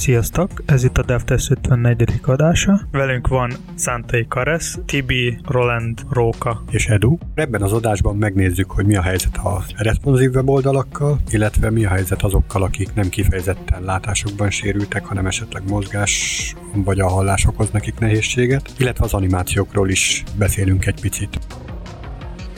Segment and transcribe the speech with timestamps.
[0.00, 2.20] Sziasztok, ez itt a DevTest 54.
[2.22, 2.80] adása.
[2.90, 7.18] Velünk van Szántai Karesz, Tibi, Roland, Róka és Edu.
[7.34, 12.22] Ebben az adásban megnézzük, hogy mi a helyzet a responsív weboldalakkal, illetve mi a helyzet
[12.22, 18.72] azokkal, akik nem kifejezetten látásokban sérültek, hanem esetleg mozgás vagy a hallás okoz nekik nehézséget,
[18.78, 21.38] illetve az animációkról is beszélünk egy picit.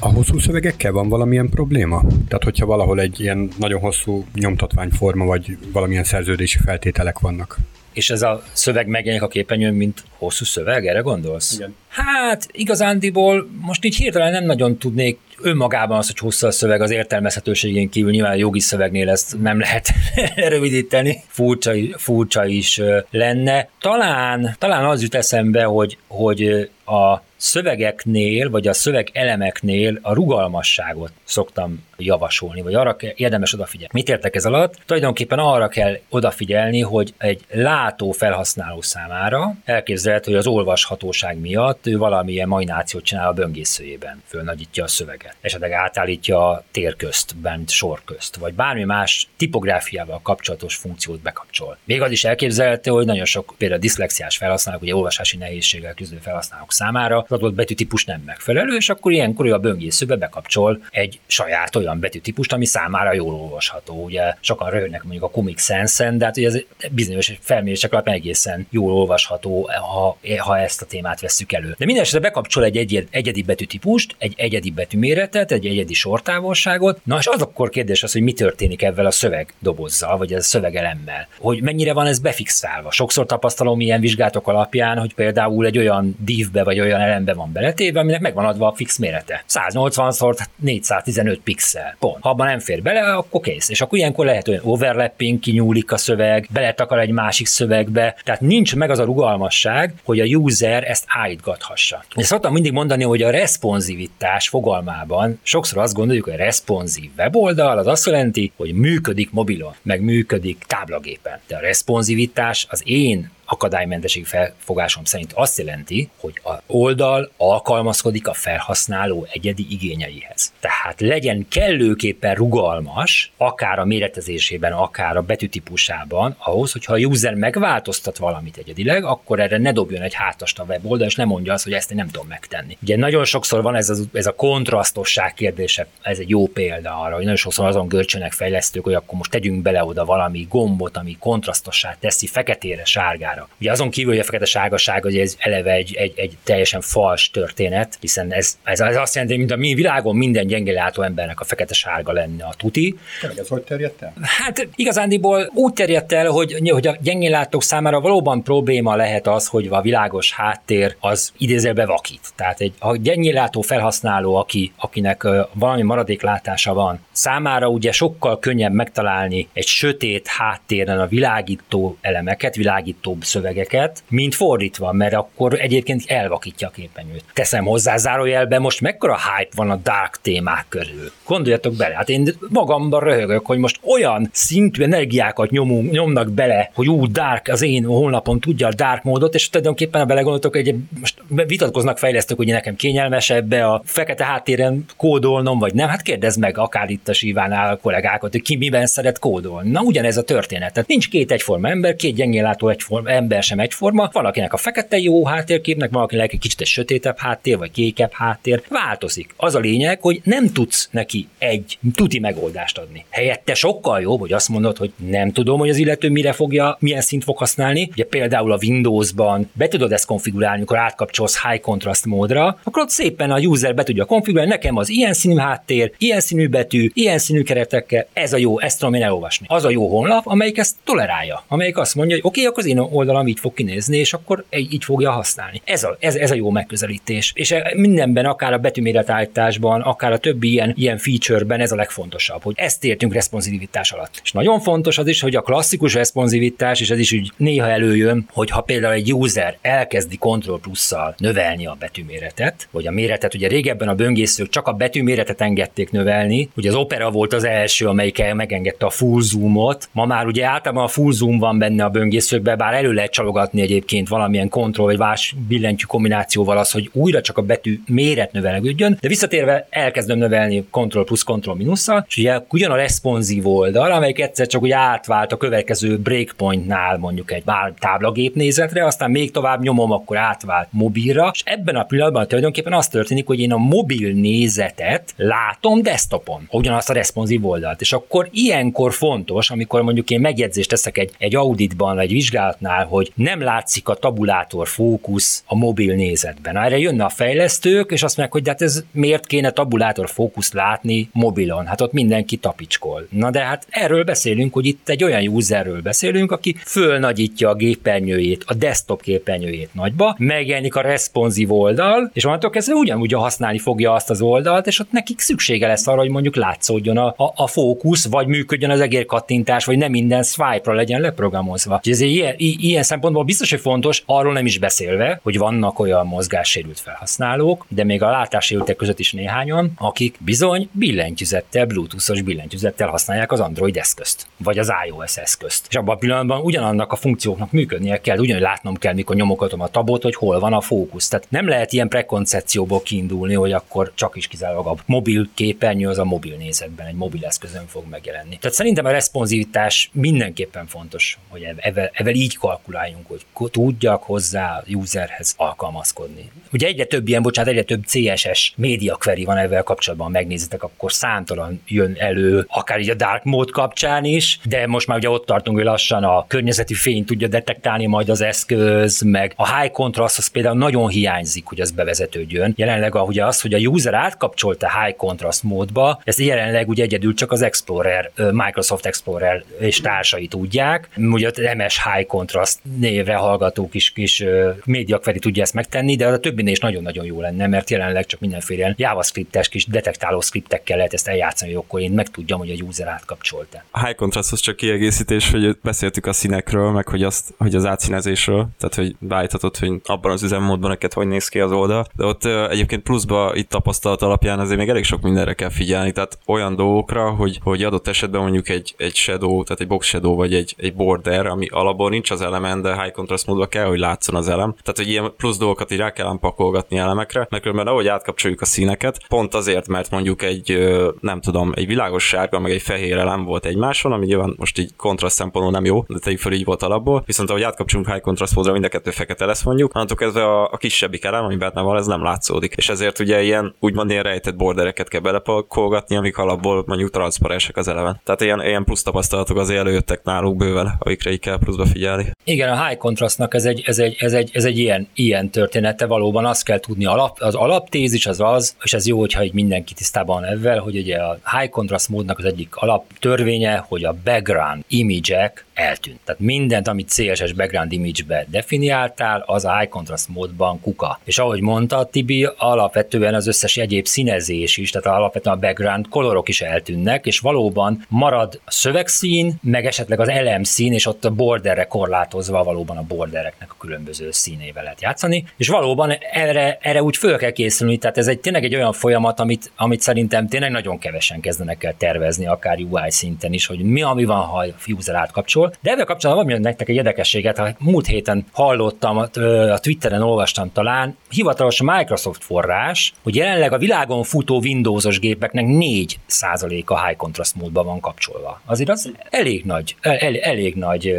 [0.05, 2.01] A hosszú szövegekkel van valamilyen probléma?
[2.29, 7.59] Tehát, hogyha valahol egy ilyen nagyon hosszú nyomtatványforma, vagy valamilyen szerződési feltételek vannak.
[7.93, 11.55] És ez a szöveg megjelenik a képernyőn, mint hosszú szöveg, erre gondolsz?
[11.55, 11.75] Igen.
[11.89, 16.91] Hát igazándiból most így hirtelen nem nagyon tudnék önmagában az, hogy hosszú a szöveg az
[16.91, 19.89] értelmezhetőségén kívül nyilván a jogi szövegnél ezt nem lehet
[20.49, 22.81] rövidíteni, furcsa, furcsa is
[23.11, 23.69] lenne.
[23.81, 31.13] Talán, talán az jut eszembe, hogy, hogy a szövegeknél, vagy a szöveg elemeknél a rugalmasságot
[31.25, 33.91] szoktam javasolni, vagy arra érdemes odafigyelni.
[33.93, 34.75] Mit értek ez alatt?
[34.87, 41.97] Tulajdonképpen arra kell odafigyelni, hogy egy látó felhasználó számára elképzelhető, hogy az olvashatóság miatt ő
[41.97, 48.01] valamilyen majnációt csinál a böngészőjében, fölnagyítja a szöveget, esetleg átállítja a tér közt, bent sor
[48.05, 51.79] közt, vagy bármi más tipográfiával kapcsolatos funkciót bekapcsol.
[51.85, 56.73] Még az is elképzelhető, hogy nagyon sok például diszlexiás felhasználók, ugye olvasási nehézséggel küzdő felhasználók
[56.73, 61.92] számára az adott betűtípus nem megfelelő, és akkor ilyenkor a böngészőbe bekapcsol egy saját olyan
[62.01, 64.05] betűtípust, ami számára jól olvasható.
[64.05, 66.59] Ugye sokan röhögnek mondjuk a Comic Sans-en, de hát ugye ez
[66.91, 71.75] bizonyos felmérések alapján egészen jól olvasható, ha, ha ezt a témát vesszük elő.
[71.79, 77.01] De minden esetre bekapcsol egy, egy egyedi betűtípust, egy egyedi betűméretet, egy egyedi sortávolságot.
[77.05, 80.39] Na és az akkor kérdés az, hogy mi történik ebben a szöveg dobozzal, vagy ez
[80.39, 81.29] a szövegelemmel.
[81.39, 82.91] Hogy mennyire van ez befixálva.
[82.91, 88.01] Sokszor tapasztalom ilyen vizsgálatok alapján, hogy például egy olyan divbe vagy olyan elembe van beletéve,
[88.01, 89.45] aminek megvan adva a fix mérete.
[89.47, 91.41] 180 x 415
[91.73, 91.97] pixel.
[91.99, 92.17] Pont.
[92.21, 93.69] Ha abban nem fér bele, akkor kész.
[93.69, 98.17] És akkor ilyenkor lehet olyan overlapping, kinyúlik a szöveg, beletakar egy másik szövegbe.
[98.25, 102.05] Tehát nincs meg az a rugalmasság, hogy a user ezt állítgathassa.
[102.15, 107.79] És szoktam mindig mondani, hogy a responsivitás fogalmában sokszor azt gondoljuk, hogy a responsív weboldal
[107.79, 111.41] az azt jelenti, hogy működik mobilon, meg működik táblagépen.
[111.47, 118.33] De a responsivitás az én akadálymentesség felfogásom szerint azt jelenti, hogy a oldal alkalmazkodik a
[118.33, 120.53] felhasználó egyedi igényeihez.
[120.61, 128.19] Tehát legyen kellőképpen rugalmas, akár a méretezésében, akár a betűtípusában, ahhoz, hogyha a user megváltoztat
[128.19, 131.73] valamit egyedileg, akkor erre ne dobjon egy hátast a weboldal, és ne mondja azt, hogy
[131.73, 132.77] ezt én nem tudom megtenni.
[132.83, 137.15] Ugye nagyon sokszor van ez, az, ez a kontrasztosság kérdése, ez egy jó példa arra,
[137.15, 141.17] hogy nagyon sokszor azon görcsönek fejlesztők, hogy akkor most tegyünk bele oda valami gombot, ami
[141.19, 143.49] kontrasztossá teszi feketére, sárgára sárgára.
[143.61, 147.31] Ugye azon kívül, hogy a fekete sárgaság, hogy ez eleve egy, egy, egy teljesen fals
[147.31, 151.03] történet, hiszen ez, ez, ez azt jelenti, hogy mint a mi világon minden gyenge látó
[151.03, 152.99] embernek a fekete sárga lenne a tuti.
[153.21, 154.13] Tényleg ez hogy terjedt el?
[154.23, 159.47] Hát igazándiból úgy terjedt el, hogy, hogy a gyengén látók számára valóban probléma lehet az,
[159.47, 162.21] hogy a világos háttér az idézőbe vakít.
[162.37, 168.73] Tehát egy a gyengén látó felhasználó, aki, akinek valami maradéklátása van, számára ugye sokkal könnyebb
[168.73, 176.69] megtalálni egy sötét háttéren a világító elemeket, világító szövegeket, mint fordítva, mert akkor egyébként elvakítja
[176.69, 177.25] a képernyőt.
[177.33, 181.13] Teszem hozzá zárójelbe, most mekkora hype van a dark témák körül.
[181.27, 186.89] Gondoljatok bele, hát én magamban röhögök, hogy most olyan szintű energiákat nyomunk, nyomnak bele, hogy
[186.89, 191.99] ú, dark, az én honlapon tudja a dark módot, és tulajdonképpen belegondoltok, hogy most vitatkoznak
[191.99, 195.89] fejlesztők, hogy nekem kényelmesebb a fekete háttéren kódolnom, vagy nem.
[195.89, 199.71] Hát kérdezd meg akár itt a Sivánál a kollégákat, hogy ki miben szeret kódolni.
[199.71, 200.73] Na ugyanez a történet.
[200.73, 204.99] Tehát nincs két egyforma ember, két gyengén látó egyforma, ember sem egyforma, valakinek a fekete
[204.99, 209.35] jó háttérképnek, valakinek egy kicsit egy sötétebb háttér, vagy kékebb háttér, változik.
[209.37, 213.05] Az a lényeg, hogy nem tudsz neki egy tuti megoldást adni.
[213.09, 217.01] Helyette sokkal jobb, hogy azt mondod, hogy nem tudom, hogy az illető mire fogja, milyen
[217.01, 217.89] szint fog használni.
[217.93, 222.91] Ugye például a Windowsban be tudod ezt konfigurálni, amikor átkapcsolsz high contrast módra, akkor ott
[222.91, 227.19] szépen a user be tudja konfigurálni, nekem az ilyen színű háttér, ilyen színű betű, ilyen
[227.19, 229.47] színű keretekkel, ez a jó, ezt tudom én elolvasni.
[229.49, 232.69] Az a jó honlap, amelyik ezt tolerálja, amelyik azt mondja, hogy oké, okay, akkor az
[232.69, 235.63] én oldalam így fog kinézni, és akkor így fogja használni.
[235.65, 237.33] Ez a, ez, ez a jó megközelítés.
[237.35, 242.43] És e, mindenben, akár a betűméretállításban, akár a többi ilyen, ilyen feature-ben ez a legfontosabb,
[242.43, 244.21] hogy ezt értünk responsivitás alatt.
[244.23, 248.29] És nagyon fontos az is, hogy a klasszikus responsivitás, és ez is úgy néha előjön,
[248.33, 253.49] hogy ha például egy user elkezdi Ctrl plusszal növelni a betűméretet, vagy a méretet, ugye
[253.49, 258.35] régebben a böngészők csak a betűméretet engedték növelni, ugye az Opera volt az első, amelyik
[258.35, 262.59] megengedte a full zoomot, ma már ugye általában a full zoom van benne a böngészőkben,
[262.59, 267.39] bár elő lehet csalogatni egyébként valamilyen kontroll vagy más billentyű kombinációval az, hogy újra csak
[267.39, 272.71] a betű méret növelődjön, de visszatérve elkezdem növelni kontroll plusz kontroll minusszal, és ugye ugyan
[272.71, 278.35] a responsív oldal, amelyik egyszer csak úgy átvált a következő breakpointnál mondjuk egy bár táblagép
[278.35, 283.27] nézetre, aztán még tovább nyomom, akkor átvált mobilra, és ebben a pillanatban tulajdonképpen az történik,
[283.27, 289.51] hogy én a mobil nézetet látom desktopon, ugyanazt a responsív oldalt, és akkor ilyenkor fontos,
[289.51, 294.69] amikor mondjuk én megjegyzést teszek egy, egy auditban, egy vizsgálatnál, hogy nem látszik a tabulátor
[294.69, 296.57] fókusz a mobil nézetben.
[296.57, 300.53] Erre jönne a fejlesztők, és azt mondják, hogy de hát ez miért kéne tabulátor fókusz
[300.53, 301.67] látni mobilon?
[301.67, 303.07] Hát ott mindenki tapicskol.
[303.11, 308.45] Na de hát erről beszélünk, hogy itt egy olyan userről beszélünk, aki fölnagyítja a gépernyőjét,
[308.47, 314.11] a desktop képernyőjét nagyba, megjelenik a responsív oldal, és onnantól kezdve ugyanúgy használni fogja azt
[314.11, 318.07] az oldalt, és ott nekik szüksége lesz arra, hogy mondjuk látszódjon a, a, a fókusz,
[318.07, 321.75] vagy működjön az egérkattintás, vagy nem minden swipe-ra legyen leprogramozva.
[321.75, 322.35] Úgyhogy ez ilyen,
[322.73, 327.85] ilyen szempontból biztos, hogy fontos, arról nem is beszélve, hogy vannak olyan mozgássérült felhasználók, de
[327.85, 334.27] még a látássérültek között is néhányan, akik bizony billentyűzettel, bluetoothos billentyűzettel használják az Android eszközt,
[334.37, 335.67] vagy az iOS eszközt.
[335.69, 339.69] És abban a pillanatban ugyanannak a funkcióknak működnie kell, ugyanúgy látnom kell, mikor nyomogatom a
[339.69, 341.09] tabot, hogy hol van a fókusz.
[341.09, 345.99] Tehát nem lehet ilyen prekoncepcióból kiindulni, hogy akkor csak is kizárólag a mobil képernyő az
[345.99, 348.39] a mobil nézetben, egy mobil eszközön fog megjelenni.
[348.39, 354.63] Tehát szerintem a responsivitás mindenképpen fontos, hogy evel, evel így kalkuláljunk, hogy tudjak hozzá a
[354.75, 356.31] userhez alkalmazkodni.
[356.53, 360.93] Ugye egyre több ilyen, bocsánat, egyre több CSS média query van ezzel kapcsolatban, megnézitek, akkor
[360.93, 365.27] számtalan jön elő, akár így a dark mode kapcsán is, de most már ugye ott
[365.27, 370.19] tartunk, hogy lassan a környezeti fény tudja detektálni majd az eszköz, meg a high contrast
[370.19, 372.53] az például nagyon hiányzik, hogy az bevezetődjön.
[372.57, 377.33] Jelenleg ugye az, hogy a user átkapcsolta high contrast módba, ezt jelenleg ugye egyedül csak
[377.33, 380.89] az Explorer, Microsoft Explorer és társai tudják.
[380.97, 384.25] Ugye MS High Contrast névre hallgatók is kis
[384.65, 388.21] média query tudja ezt megtenni, de a többinél is nagyon-nagyon jó lenne, mert jelenleg csak
[388.21, 392.65] mindenféle JavaScript-es kis detektáló skriptekkel lehet ezt eljátszani, hogy akkor én meg tudjam, hogy a
[392.65, 393.65] user átkapcsolta.
[393.71, 398.49] A high contrasthoz csak kiegészítés, hogy beszéltük a színekről, meg hogy, azt, hogy az átszínezésről,
[398.59, 401.87] tehát hogy beállíthatod, hogy abban az üzemmódban neked hogy néz ki az oldal.
[401.95, 406.19] De ott egyébként pluszba itt tapasztalat alapján azért még elég sok mindenre kell figyelni, tehát
[406.27, 410.35] olyan dolgokra, hogy, hogy adott esetben mondjuk egy, egy shadow, tehát egy box shadow vagy
[410.35, 414.15] egy, egy border, ami alapból nincs az elemen, de high contrast módban kell, hogy látszon
[414.15, 414.51] az elem.
[414.51, 418.45] Tehát, hogy ilyen plusz dolgokat így rá kell pakolgatni elemekre, mert különben ahogy átkapcsoljuk a
[418.45, 420.69] színeket, pont azért, mert mondjuk egy,
[421.01, 424.77] nem tudom, egy világos sárga, meg egy fehér elem volt egymáson, ami nyilván most így
[424.77, 428.35] kontraszt szempontból nem jó, de tegyük fel így volt alapból, viszont ahogy átkapcsolunk high contrast
[428.35, 431.61] módra, mind a kettő fekete lesz mondjuk, annantól kezdve a, a kisebbik elem, ami benne
[431.61, 432.55] van, ez nem látszódik.
[432.57, 437.69] És ezért ugye ilyen úgymond ilyen rejtett bordereket kell belepakolgatni, amik alapból mondjuk transzparensek az
[437.69, 438.01] eleven.
[438.05, 442.13] Tehát ilyen, ilyen plusz tapasztalatok azért előjöttek náluk bőven, amikre így kell pluszba figyelni.
[442.25, 445.87] Igen, a high contrastnak ez egy, ez egy, ez egy, ez egy ilyen, ilyen története,
[445.87, 446.25] valóban.
[446.25, 450.21] Azt kell tudni, alap, az alaptézis az az, és ez jó, hogyha így mindenki tisztában
[450.21, 454.65] van ezzel, hogy ugye a high contrast módnak az egyik alap törvénye, hogy a background
[454.69, 456.01] image-ek eltűnt.
[456.05, 461.01] Tehát mindent, amit CSS background image-be definiáltál, az a high contrast módban kuka.
[461.05, 466.29] És ahogy mondta Tibi, alapvetően az összes egyéb színezés is, tehát alapvetően a background kolorok
[466.29, 471.65] is eltűnnek, és valóban marad a szövegszín, meg esetleg az elemszín, és ott a borderre
[471.65, 477.17] korlátozva valóban a bordereknek a különböző színével lehet játszani, és valóban erre, erre úgy föl
[477.17, 481.21] kell készülni, tehát ez egy tényleg egy olyan folyamat, amit, amit szerintem tényleg nagyon kevesen
[481.21, 485.42] kezdenek el tervezni, akár UI szinten is, hogy mi, ami van, ha a user átkapcsol.
[485.61, 490.97] De ezzel kapcsolatban van nektek egy érdekességet, ha múlt héten hallottam, a Twitteren olvastam talán,
[491.11, 497.67] hivatalos Microsoft forrás, hogy jelenleg a világon futó Windowsos gépeknek 4% a high contrast módban
[497.67, 498.41] van kapcsolva.
[498.47, 500.97] Azért az elég nagy, el, elég nagy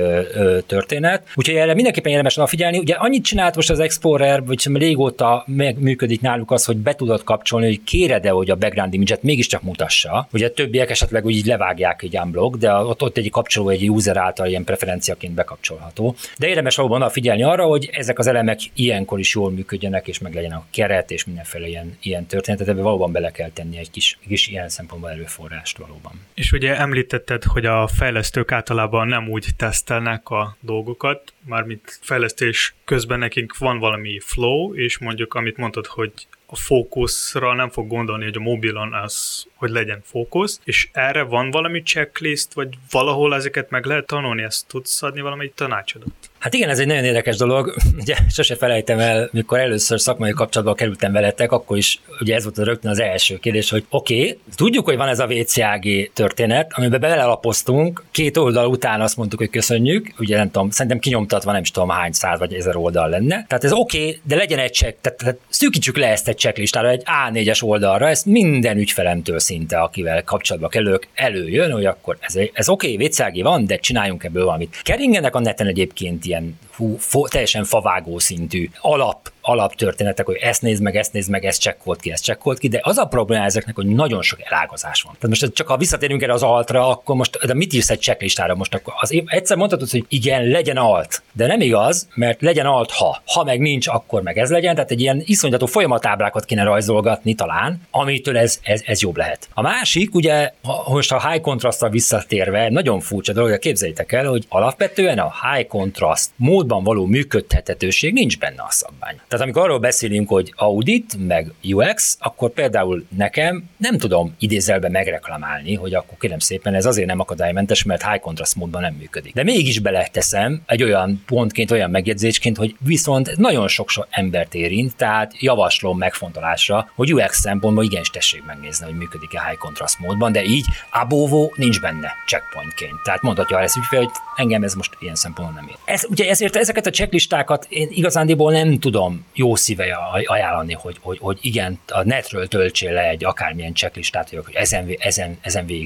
[0.66, 1.28] történet.
[1.36, 2.78] Úgyhogy erre mindenképpen érdemes figyelni.
[2.78, 5.46] Ugye annyit csinált most az Explorer, vagy sem régóta
[5.78, 10.28] működik náluk az, hogy be tudod kapcsolni, hogy kéred-e, hogy a background image-et mégiscsak mutassa.
[10.34, 14.33] Ugye többiek esetleg úgy levágják egy unblock, de ott, ott egy kapcsoló egy user által
[14.46, 16.16] ilyen preferenciaként bekapcsolható.
[16.38, 20.34] De érdemes valóban figyelni arra, hogy ezek az elemek ilyenkor is jól működjenek, és meg
[20.34, 24.18] legyen a keret, és mindenféle ilyen, ilyen történetet, ebbe valóban bele kell tenni egy kis,
[24.28, 26.12] kis ilyen szempontból előforrást valóban.
[26.34, 33.20] És ugye említetted, hogy a fejlesztők általában nem úgy tesztelnek a dolgokat, mármint fejlesztés közben
[33.20, 36.12] nekünk van valami flow, és mondjuk amit mondtad, hogy
[36.46, 41.52] a fókuszra nem fog gondolni, hogy a mobilon az, hogy legyen fókusz, és erre van
[41.52, 46.12] valami checklist, vagy valahol ezeket meg lehet tanulni, ezt tudsz adni valami tanácsodot?
[46.44, 47.76] Hát igen, ez egy nagyon érdekes dolog.
[48.02, 52.58] Ugye sose felejtem el, mikor először szakmai kapcsolatba kerültem veletek, akkor is ugye ez volt
[52.58, 57.00] rögtön az első kérdés, hogy oké, okay, tudjuk, hogy van ez a VCAG történet, amiben
[57.00, 61.72] belelapoztunk, két oldal után azt mondtuk, hogy köszönjük, ugye nem tudom, szerintem kinyomtatva nem is
[61.72, 63.46] tudom hány száz vagy ezer oldal lenne.
[63.48, 66.90] Tehát ez oké, okay, de legyen egy check, tehát, tehát szűkítsük le ezt egy checklistára,
[66.90, 72.70] egy A4-es oldalra, ezt minden ügyfelemtől szinte, akivel kapcsolatba kerülök, előjön, hogy akkor ez, ez
[72.70, 74.82] oké, okay, VCAG van, de csináljunk ebből valamit.
[74.84, 80.82] Keringenek a neten egyébként ilyen hú, fo, teljesen favágó szintű alap alaptörténetek, hogy ezt nézd
[80.82, 83.76] meg, ezt nézd meg, ezt csekkolt ki, ezt csekkolt ki, de az a probléma ezeknek,
[83.76, 85.16] hogy nagyon sok elágazás van.
[85.20, 88.56] Tehát most csak ha visszatérünk erre az altra, akkor most de mit írsz egy checklistára
[88.56, 88.94] most akkor?
[89.00, 93.22] Az, egyszer mondhatod, hogy igen, legyen alt, de nem igaz, mert legyen alt, ha.
[93.26, 97.82] Ha meg nincs, akkor meg ez legyen, tehát egy ilyen iszonyató folyamatáblákat kéne rajzolgatni talán,
[97.92, 99.43] amitől ez, ez, ez jobb lehet.
[99.54, 104.46] A másik, ugye, ha, most a high contrastra visszatérve, nagyon furcsa dolog, képzeljétek el, hogy
[104.50, 109.16] alapvetően a high contrast módban való működtethetőség nincs benne a szabvány.
[109.28, 115.76] Tehát amikor arról beszélünk, hogy audit, meg UX, akkor például nekem nem tudom idézelbe megreklamálni,
[115.76, 119.34] hogy akkor kérem szépen ez azért nem akadálymentes, mert high contrast módban nem működik.
[119.34, 125.42] De mégis beleteszem egy olyan pontként, olyan megjegyzésként, hogy viszont nagyon sok, embert érint, tehát
[125.42, 130.66] javaslom megfontolásra, hogy UX szempontból igenis tessék megnézni, hogy működik-e high contrast módban, de így
[130.90, 133.02] abóvó nincs benne checkpointként.
[133.04, 135.76] Tehát mondhatja ez ügyfél, hogy engem ez most ilyen szempontból nem ér.
[135.86, 141.18] Ez, ugye ezért ezeket a checklistákat én igazándiból nem tudom jó szíve ajánlani, hogy, hogy,
[141.22, 145.82] hogy igen, a netről töltsél le egy akármilyen checklistát, hogy ezen, ezen, ezen végig.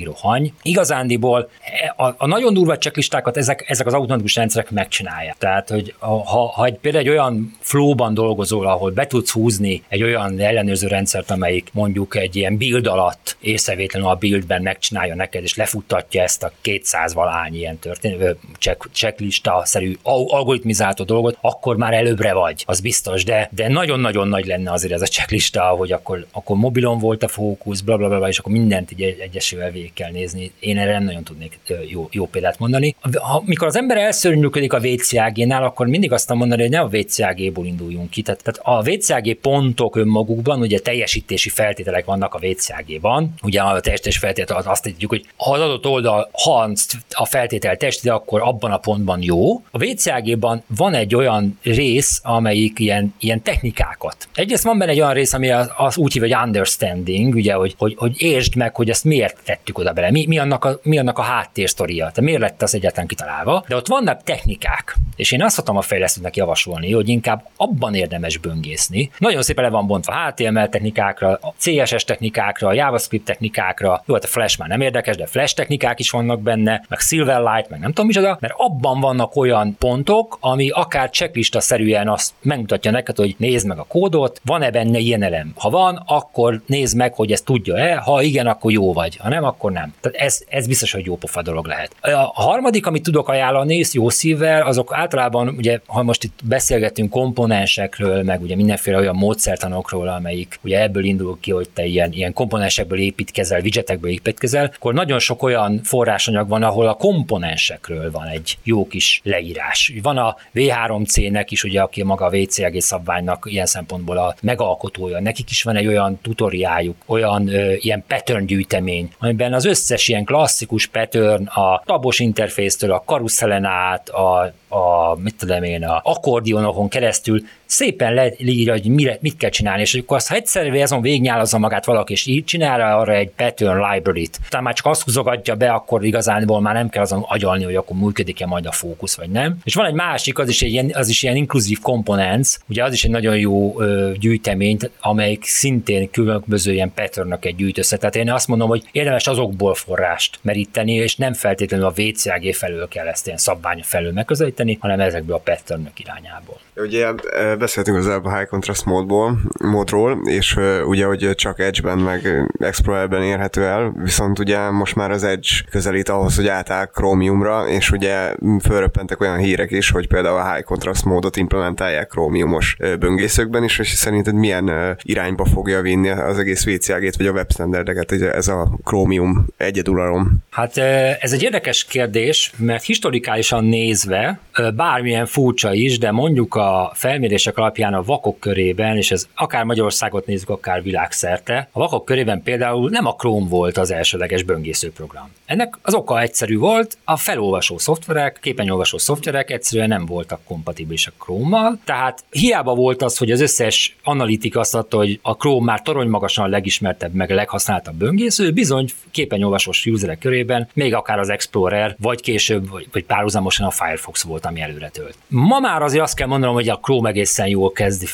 [0.62, 1.50] Igazándiból
[1.96, 5.38] a, a nagyon durva checklistákat ezek, ezek az automatikus rendszerek megcsinálják.
[5.38, 10.04] Tehát, hogy ha, ha egy, például egy olyan flowban dolgozol, ahol be tudsz húzni egy
[10.04, 15.56] olyan ellenőrző rendszert, amelyik mondjuk egy ilyen build alatt észrevétlenül a buildben megcsinálja neked, és
[15.56, 22.64] lefuttatja ezt a 200 valány ilyen történet, check, checklista-szerű algoritmizáltó dolgot, akkor már előbbre vagy,
[22.66, 27.00] az biztos, de de, nagyon-nagyon nagy lenne azért ez a checklista, hogy akkor, akkor mobilon
[27.00, 30.52] volt a fókusz, bla, bla, bla, és akkor mindent így egyesével végig kell nézni.
[30.60, 32.96] Én erre nem nagyon tudnék jó, jó példát mondani.
[33.14, 37.66] Ha, mikor az ember elszörnyűködik a VCAG-nál, akkor mindig azt mondani, hogy ne a VCAG-ból
[37.66, 38.22] induljunk ki.
[38.22, 44.20] Tehát, tehát a VCAG pontok önmagukban, ugye teljesítési feltételek vannak a VCAG-ban, ugye a teljesítési
[44.20, 46.72] feltétel azt tudjuk, hogy ha az adott oldal, ha
[47.10, 49.56] a feltétel teljesíti, akkor abban a pontban jó.
[49.72, 54.28] A VCAG-ban van egy olyan rész, amelyik ilyen, ilyen technikákat.
[54.34, 57.76] Egyrészt van benne egy olyan rész, ami az, az úgy hív, hogy understanding, ugye, hogy,
[57.78, 60.98] hogy, hogy értsd meg, hogy ezt miért tettük oda bele, mi, mi, annak, a, mi
[60.98, 63.64] annak a háttérsztoria, tehát miért lett az egyáltalán kitalálva.
[63.68, 68.38] De ott vannak technikák, és én azt szoktam a fejlesztőnek javasolni, hogy inkább abban érdemes
[68.38, 69.12] böngészni.
[69.18, 72.74] Nagyon szépen le van bontva HTML technikákra, CSS technikákra,
[73.08, 76.84] JavaScript technikákra, jó, hát a Flash már nem érdekes, de Flash technikák is vannak benne,
[76.90, 82.10] meg Silverlight, meg nem tudom micsoda, mert abban vannak olyan pontok, ami akár checklista szerűen
[82.10, 85.54] azt megmutatja neked, hogy nézd meg a kódot, van-e benne ilyen elem.
[85.56, 89.44] Ha van, akkor nézd meg, hogy ezt tudja-e, ha igen, akkor jó vagy, ha nem,
[89.44, 89.94] akkor nem.
[90.02, 91.92] Tehát ez, ez biztos, hogy jó pofa dolog lehet.
[92.02, 98.24] A harmadik, amit tudok ajánlani, jó szívvel, azok általában, ugye, ha most itt beszélgetünk komponensekről,
[98.24, 102.97] meg ugye mindenféle olyan módszertanokról, amelyik ugye ebből indul ki, hogy te ilyen, ilyen komponensekből
[103.00, 108.88] építkezel, widgetekből építkezel, akkor nagyon sok olyan forrásanyag van, ahol a komponensekről van egy jó
[108.88, 109.94] kis leírás.
[110.02, 115.20] Van a V3C-nek is, ugye, aki maga a VCG szabvány tudománynak ilyen szempontból a megalkotója.
[115.20, 120.24] Nekik is van egy olyan tutoriájuk, olyan ö, ilyen pattern gyűjtemény, amiben az összes ilyen
[120.24, 126.88] klasszikus pattern, a tabos interfésztől a karuszelen át, a a, mit tudom én, a akkordionokon
[126.88, 131.58] keresztül szépen leírja, hogy mire, mit kell csinálni, és akkor azt, ha egyszer azon végnyálazza
[131.58, 135.72] magát valaki, és így csinálja arra egy pattern library-t, utána már csak azt húzogatja be,
[135.72, 139.58] akkor igazából már nem kell azon agyalni, hogy akkor működik-e majd a fókusz, vagy nem.
[139.64, 142.94] És van egy másik, az is, egy ilyen, az is ilyen inkluzív komponens, ugye az
[142.94, 147.98] is egy nagyon jó ö, gyűjtemény, amelyik szintén különböző ilyen patternöket gyűjt össze.
[147.98, 152.88] Tehát én azt mondom, hogy érdemes azokból forrást meríteni, és nem feltétlenül a VCAG felől
[152.88, 156.60] kell ezt ilyen szabvány felől megközelíteni, hanem ezekből a patternök irányából.
[156.76, 157.12] Ugye
[157.60, 163.24] beszéltünk az előbb a high contrast módból, módról, és ugye, hogy csak Edge-ben meg Explorer-ben
[163.24, 168.34] érhető el, viszont ugye most már az Edge közelít ahhoz, hogy átáll Chromiumra, és ugye
[168.64, 173.90] fölröppentek olyan hírek is, hogy például a high contrast módot implementálják Chromiumos böngészőkben is, és
[173.90, 180.38] szerinted milyen irányba fogja vinni az egész VCAG-t, vagy a webstandardeket ez a Chromium egyedulalom?
[180.50, 180.78] Hát
[181.22, 184.40] ez egy érdekes kérdés, mert historikálisan nézve
[184.76, 190.26] bármilyen furcsa is, de mondjuk a felmérések alapján a vakok körében, és ez akár Magyarországot
[190.26, 195.32] nézzük, akár világszerte, a vakok körében például nem a Chrome volt az elsőleges böngésző program.
[195.46, 201.80] Ennek az oka egyszerű volt, a felolvasó szoftverek, képenyolvasó szoftverek egyszerűen nem voltak kompatibilisek Chrome-mal,
[201.86, 206.08] tehát hiába volt az, hogy az összes analitika azt adta, hogy a Chrome már torony
[206.08, 211.96] magasan a legismertebb, meg a leghasználtabb böngésző, bizony képenyolvasós userek körében még akár az Explorer,
[212.00, 215.18] vagy később, vagy, vagy párhuzamosan a Firefox volt, ami előre tölt.
[215.28, 218.08] Ma már azért azt kell mondanom, hogy a Chrome egészen jól kezd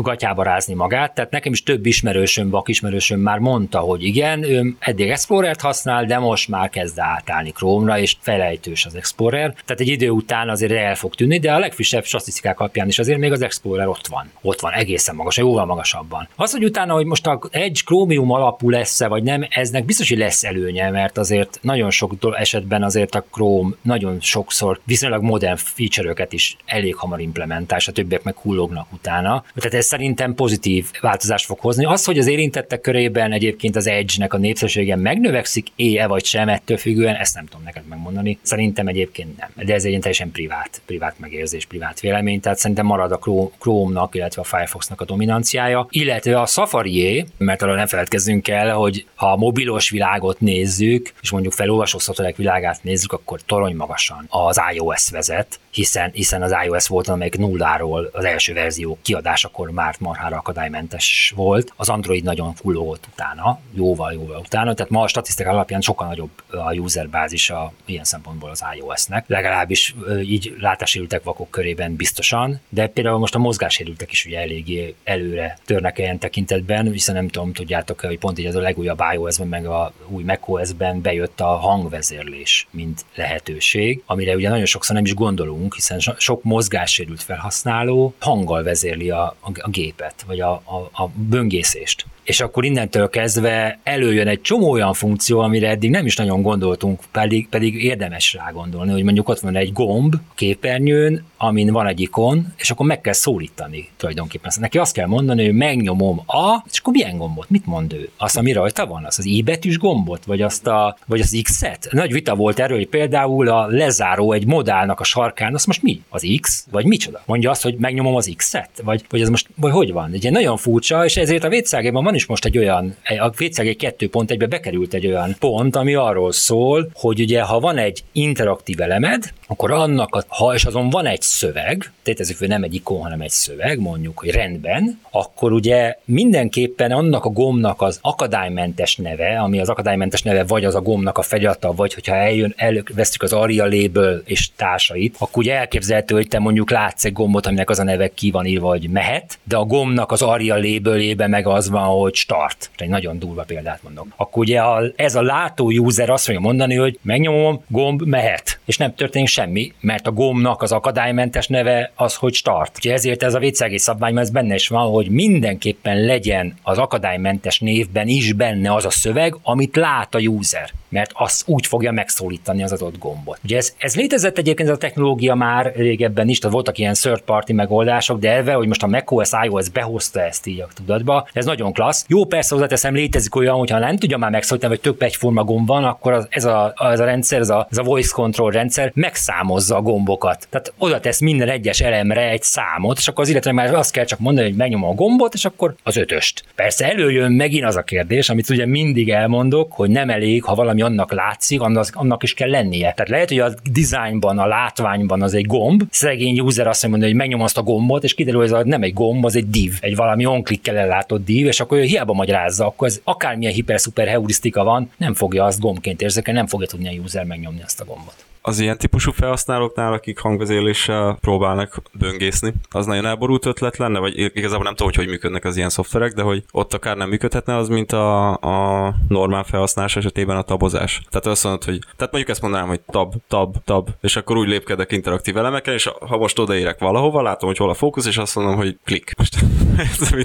[0.00, 5.10] gatyába rázni magát, tehát nekem is több ismerősöm, vakismerősöm már mondta, hogy igen, ő eddig
[5.10, 9.52] Explorer-t használ, de most már kezd átállni Chrome-ra, és felejtős az Explorer.
[9.52, 13.18] Tehát egy idő után azért el fog tűnni, de a legfrissebb statisztikák alapján is azért
[13.18, 14.30] még az Explorer ott van.
[14.42, 16.28] Ott van, egészen magas, jóval magasabban.
[16.36, 20.18] Az, hogy utána, hogy most a egy Chromium alapú lesz-e, vagy nem, eznek biztos, hogy
[20.18, 26.32] lesz előnye, mert azért nagyon sok esetben azért a Chrome nagyon sokszor viszonylag modern feature-öket
[26.32, 29.44] is elég hamar implementál, és a többiek meg hullognak utána.
[29.54, 31.84] Tehát ez szerintem pozitív változást fog hozni.
[31.84, 36.76] Az, hogy az érintettek körében egyébként az Edge-nek a népszerűsége megnövekszik, é-e vagy sem, ettől
[36.76, 38.38] függően, ezt nem tudom neked megmondani.
[38.42, 39.66] Szerintem egyébként nem.
[39.66, 43.18] De ez egy teljesen privát, privát megérzés, privát vélemény, tehát szerintem marad a
[43.58, 49.06] Chrome-nak, illetve a Firefox-nak a dominanciája, illetve a safari mert arra nem feledkezzünk el, hogy
[49.14, 51.98] ha a mobilos világot nézzük, és mondjuk felolvasó
[52.36, 58.10] világát nézzük, akkor torony magasan az iOS vezet, hiszen, hiszen az iOS volt, amelyik nulláról
[58.12, 61.72] az első verzió kiadásakor már marhára akadálymentes volt.
[61.76, 66.30] Az Android nagyon fullogott utána, jóval, jóval utána, tehát ma a statisztikák alapján sokkal nagyobb
[66.50, 69.24] a user bázisa ilyen szempontból az iOS-nek.
[69.28, 75.58] Legalábbis így látásérültek vakok körében biztosan, de például most a mozgásérültek is ugye eléggé előre
[75.64, 79.66] törnek ilyen tekintetben, hiszen nem tudom, tudjátok hogy pont így az a legújabb iOS-ben, meg
[79.66, 85.36] a új macOS-ben bejött a hangvezérlés, mint lehetőség, amire ugye nagyon sokszor nem is gondolunk,
[85.74, 92.06] hiszen sok mozgássérült felhasználó hanggal vezérli a, a, a gépet, vagy a, a, a böngészést
[92.28, 97.00] és akkor innentől kezdve előjön egy csomó olyan funkció, amire eddig nem is nagyon gondoltunk,
[97.12, 101.86] pedig, pedig érdemes rá gondolni, hogy mondjuk ott van egy gomb a képernyőn, amin van
[101.86, 104.50] egy ikon, és akkor meg kell szólítani tulajdonképpen.
[104.50, 107.50] Szóval neki azt kell mondani, hogy megnyomom a, és akkor milyen gombot?
[107.50, 108.10] Mit mond ő?
[108.16, 111.88] Azt, ami rajta van, az az i betűs gombot, vagy, azt a, vagy az X-et?
[111.90, 116.02] Nagy vita volt erről, hogy például a lezáró egy modálnak a sarkán, az most mi?
[116.08, 116.66] Az X?
[116.70, 117.22] Vagy micsoda?
[117.26, 118.70] Mondja azt, hogy megnyomom az X-et?
[118.84, 120.10] Vagy, vagy ez most, vagy hogy van?
[120.12, 123.94] Ugye nagyon furcsa, és ezért a vécságében van is most egy olyan, a vécág egy
[123.98, 129.32] 2.1-be bekerült egy olyan pont, ami arról szól, hogy ugye ha van egy interaktív elemed,
[129.46, 133.20] akkor annak, a, ha és azon van egy szöveg, tétezzük, hogy nem egy ikon, hanem
[133.20, 139.60] egy szöveg, mondjuk, hogy rendben, akkor ugye mindenképpen annak a gomnak az akadálymentes neve, ami
[139.60, 143.66] az akadálymentes neve vagy az a gomnak a fegyata, vagy hogyha eljön, elővesztük az Aria
[143.66, 147.82] label és társait, akkor ugye elképzelhető, hogy te mondjuk látsz egy gombot, aminek az a
[147.82, 151.84] neve ki van írva, hogy mehet, de a gomnak az Aria labelébe meg az van,
[151.84, 152.70] hogy start.
[152.76, 154.06] Egy nagyon durva példát mondok.
[154.16, 158.76] Akkor ugye a, ez a látó user azt fogja mondani, hogy megnyomom, gomb mehet, és
[158.76, 162.76] nem történik semmi, mert a gombnak az akadálymentes neve az, hogy start.
[162.76, 167.60] Ugye ezért ez a vécegész szabvány, ez benne is van, hogy mindenképpen legyen az akadálymentes
[167.60, 172.62] névben is benne az a szöveg, amit lát a user mert az úgy fogja megszólítani
[172.62, 173.38] az adott gombot.
[173.44, 177.20] Ugye ez, ez létezett egyébként ez a technológia már régebben is, tehát voltak ilyen third
[177.20, 181.44] party megoldások, de elve, hogy most a macOS, iOS behozta ezt így a tudatba, ez
[181.44, 182.04] nagyon klassz.
[182.08, 185.84] Jó, persze hozzáteszem, létezik olyan, hogyha nem tudja már megszólítani, vagy több egyforma gomb van,
[185.84, 189.76] akkor az, ez, a, ez a rendszer, ez a, ez a voice control rendszer megszámozza
[189.76, 190.46] a gombokat.
[190.50, 194.04] Tehát oda tesz minden egyes elemre egy számot, és akkor az illetve már azt kell
[194.04, 196.44] csak mondani, hogy megnyomom a gombot, és akkor az ötöst.
[196.54, 200.77] Persze előjön megint az a kérdés, amit ugye mindig elmondok, hogy nem elég, ha valami
[200.82, 202.92] annak látszik, annak, annak is kell lennie.
[202.92, 207.16] Tehát lehet, hogy a dizájnban, a látványban az egy gomb, szegény user azt mondja, hogy
[207.16, 209.96] megnyom azt a gombot, és kiderül, hogy ez nem egy gomb, az egy div, egy
[209.96, 214.90] valami onklikkel ellátott div, és akkor ő hiába magyarázza, akkor ez akármilyen hiper-szuper heurisztika van,
[214.96, 218.58] nem fogja azt gombként érzékelni, nem fogja tudni a user megnyomni azt a gombot az
[218.58, 224.74] ilyen típusú felhasználóknál, akik hangvezéléssel próbálnak böngészni, az nagyon elborult ötlet lenne, vagy igazából nem
[224.74, 227.92] tudom, hogy hogy működnek az ilyen szoftverek, de hogy ott akár nem működhetne az, mint
[227.92, 231.02] a, a normál felhasználás esetében a tabozás.
[231.10, 234.48] Tehát azt mondod, hogy, tehát mondjuk ezt mondanám, hogy tab, tab, tab, és akkor úgy
[234.48, 238.34] lépkedek interaktív elemeken, és ha most odaérek valahova, látom, hogy hol a fókusz, és azt
[238.34, 239.12] mondom, hogy klik.
[239.18, 239.36] Most,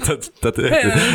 [0.04, 0.56] tehát, tehát,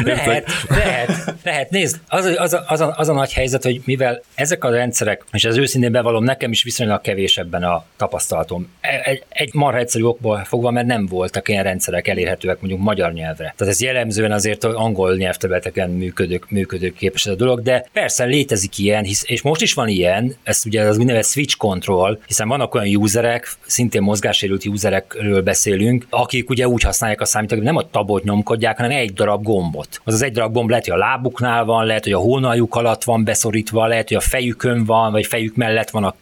[0.03, 4.63] lehet, lehet, lehet, nézd, az, az, az, a, az a nagy helyzet, hogy mivel ezek
[4.63, 8.67] a rendszerek, és az őszintén bevallom, nekem is viszonylag viszonylag kevésebben a tapasztalatom.
[8.81, 13.13] E, egy, egy marha egyszerű okból fogva, mert nem voltak ilyen rendszerek elérhetőek mondjuk magyar
[13.13, 13.53] nyelvre.
[13.57, 19.03] Tehát ez jellemzően azért angol nyelvterületeken működők, működőképes ez a dolog, de persze létezik ilyen,
[19.03, 22.95] hisz, és most is van ilyen, ez ugye az úgynevezett switch control, hiszen vannak olyan
[22.95, 28.77] userek, szintén mozgássérült userekről beszélünk, akik ugye úgy használják a számítógépet, nem a tabot nyomkodják,
[28.77, 30.01] hanem egy darab gombot.
[30.03, 33.03] Az az egy darab gomb lehet, hogy a lábuknál van, lehet, hogy a hónaljuk alatt
[33.03, 36.15] van beszorítva, lehet, hogy a fejükön van, vagy fejük mellett van a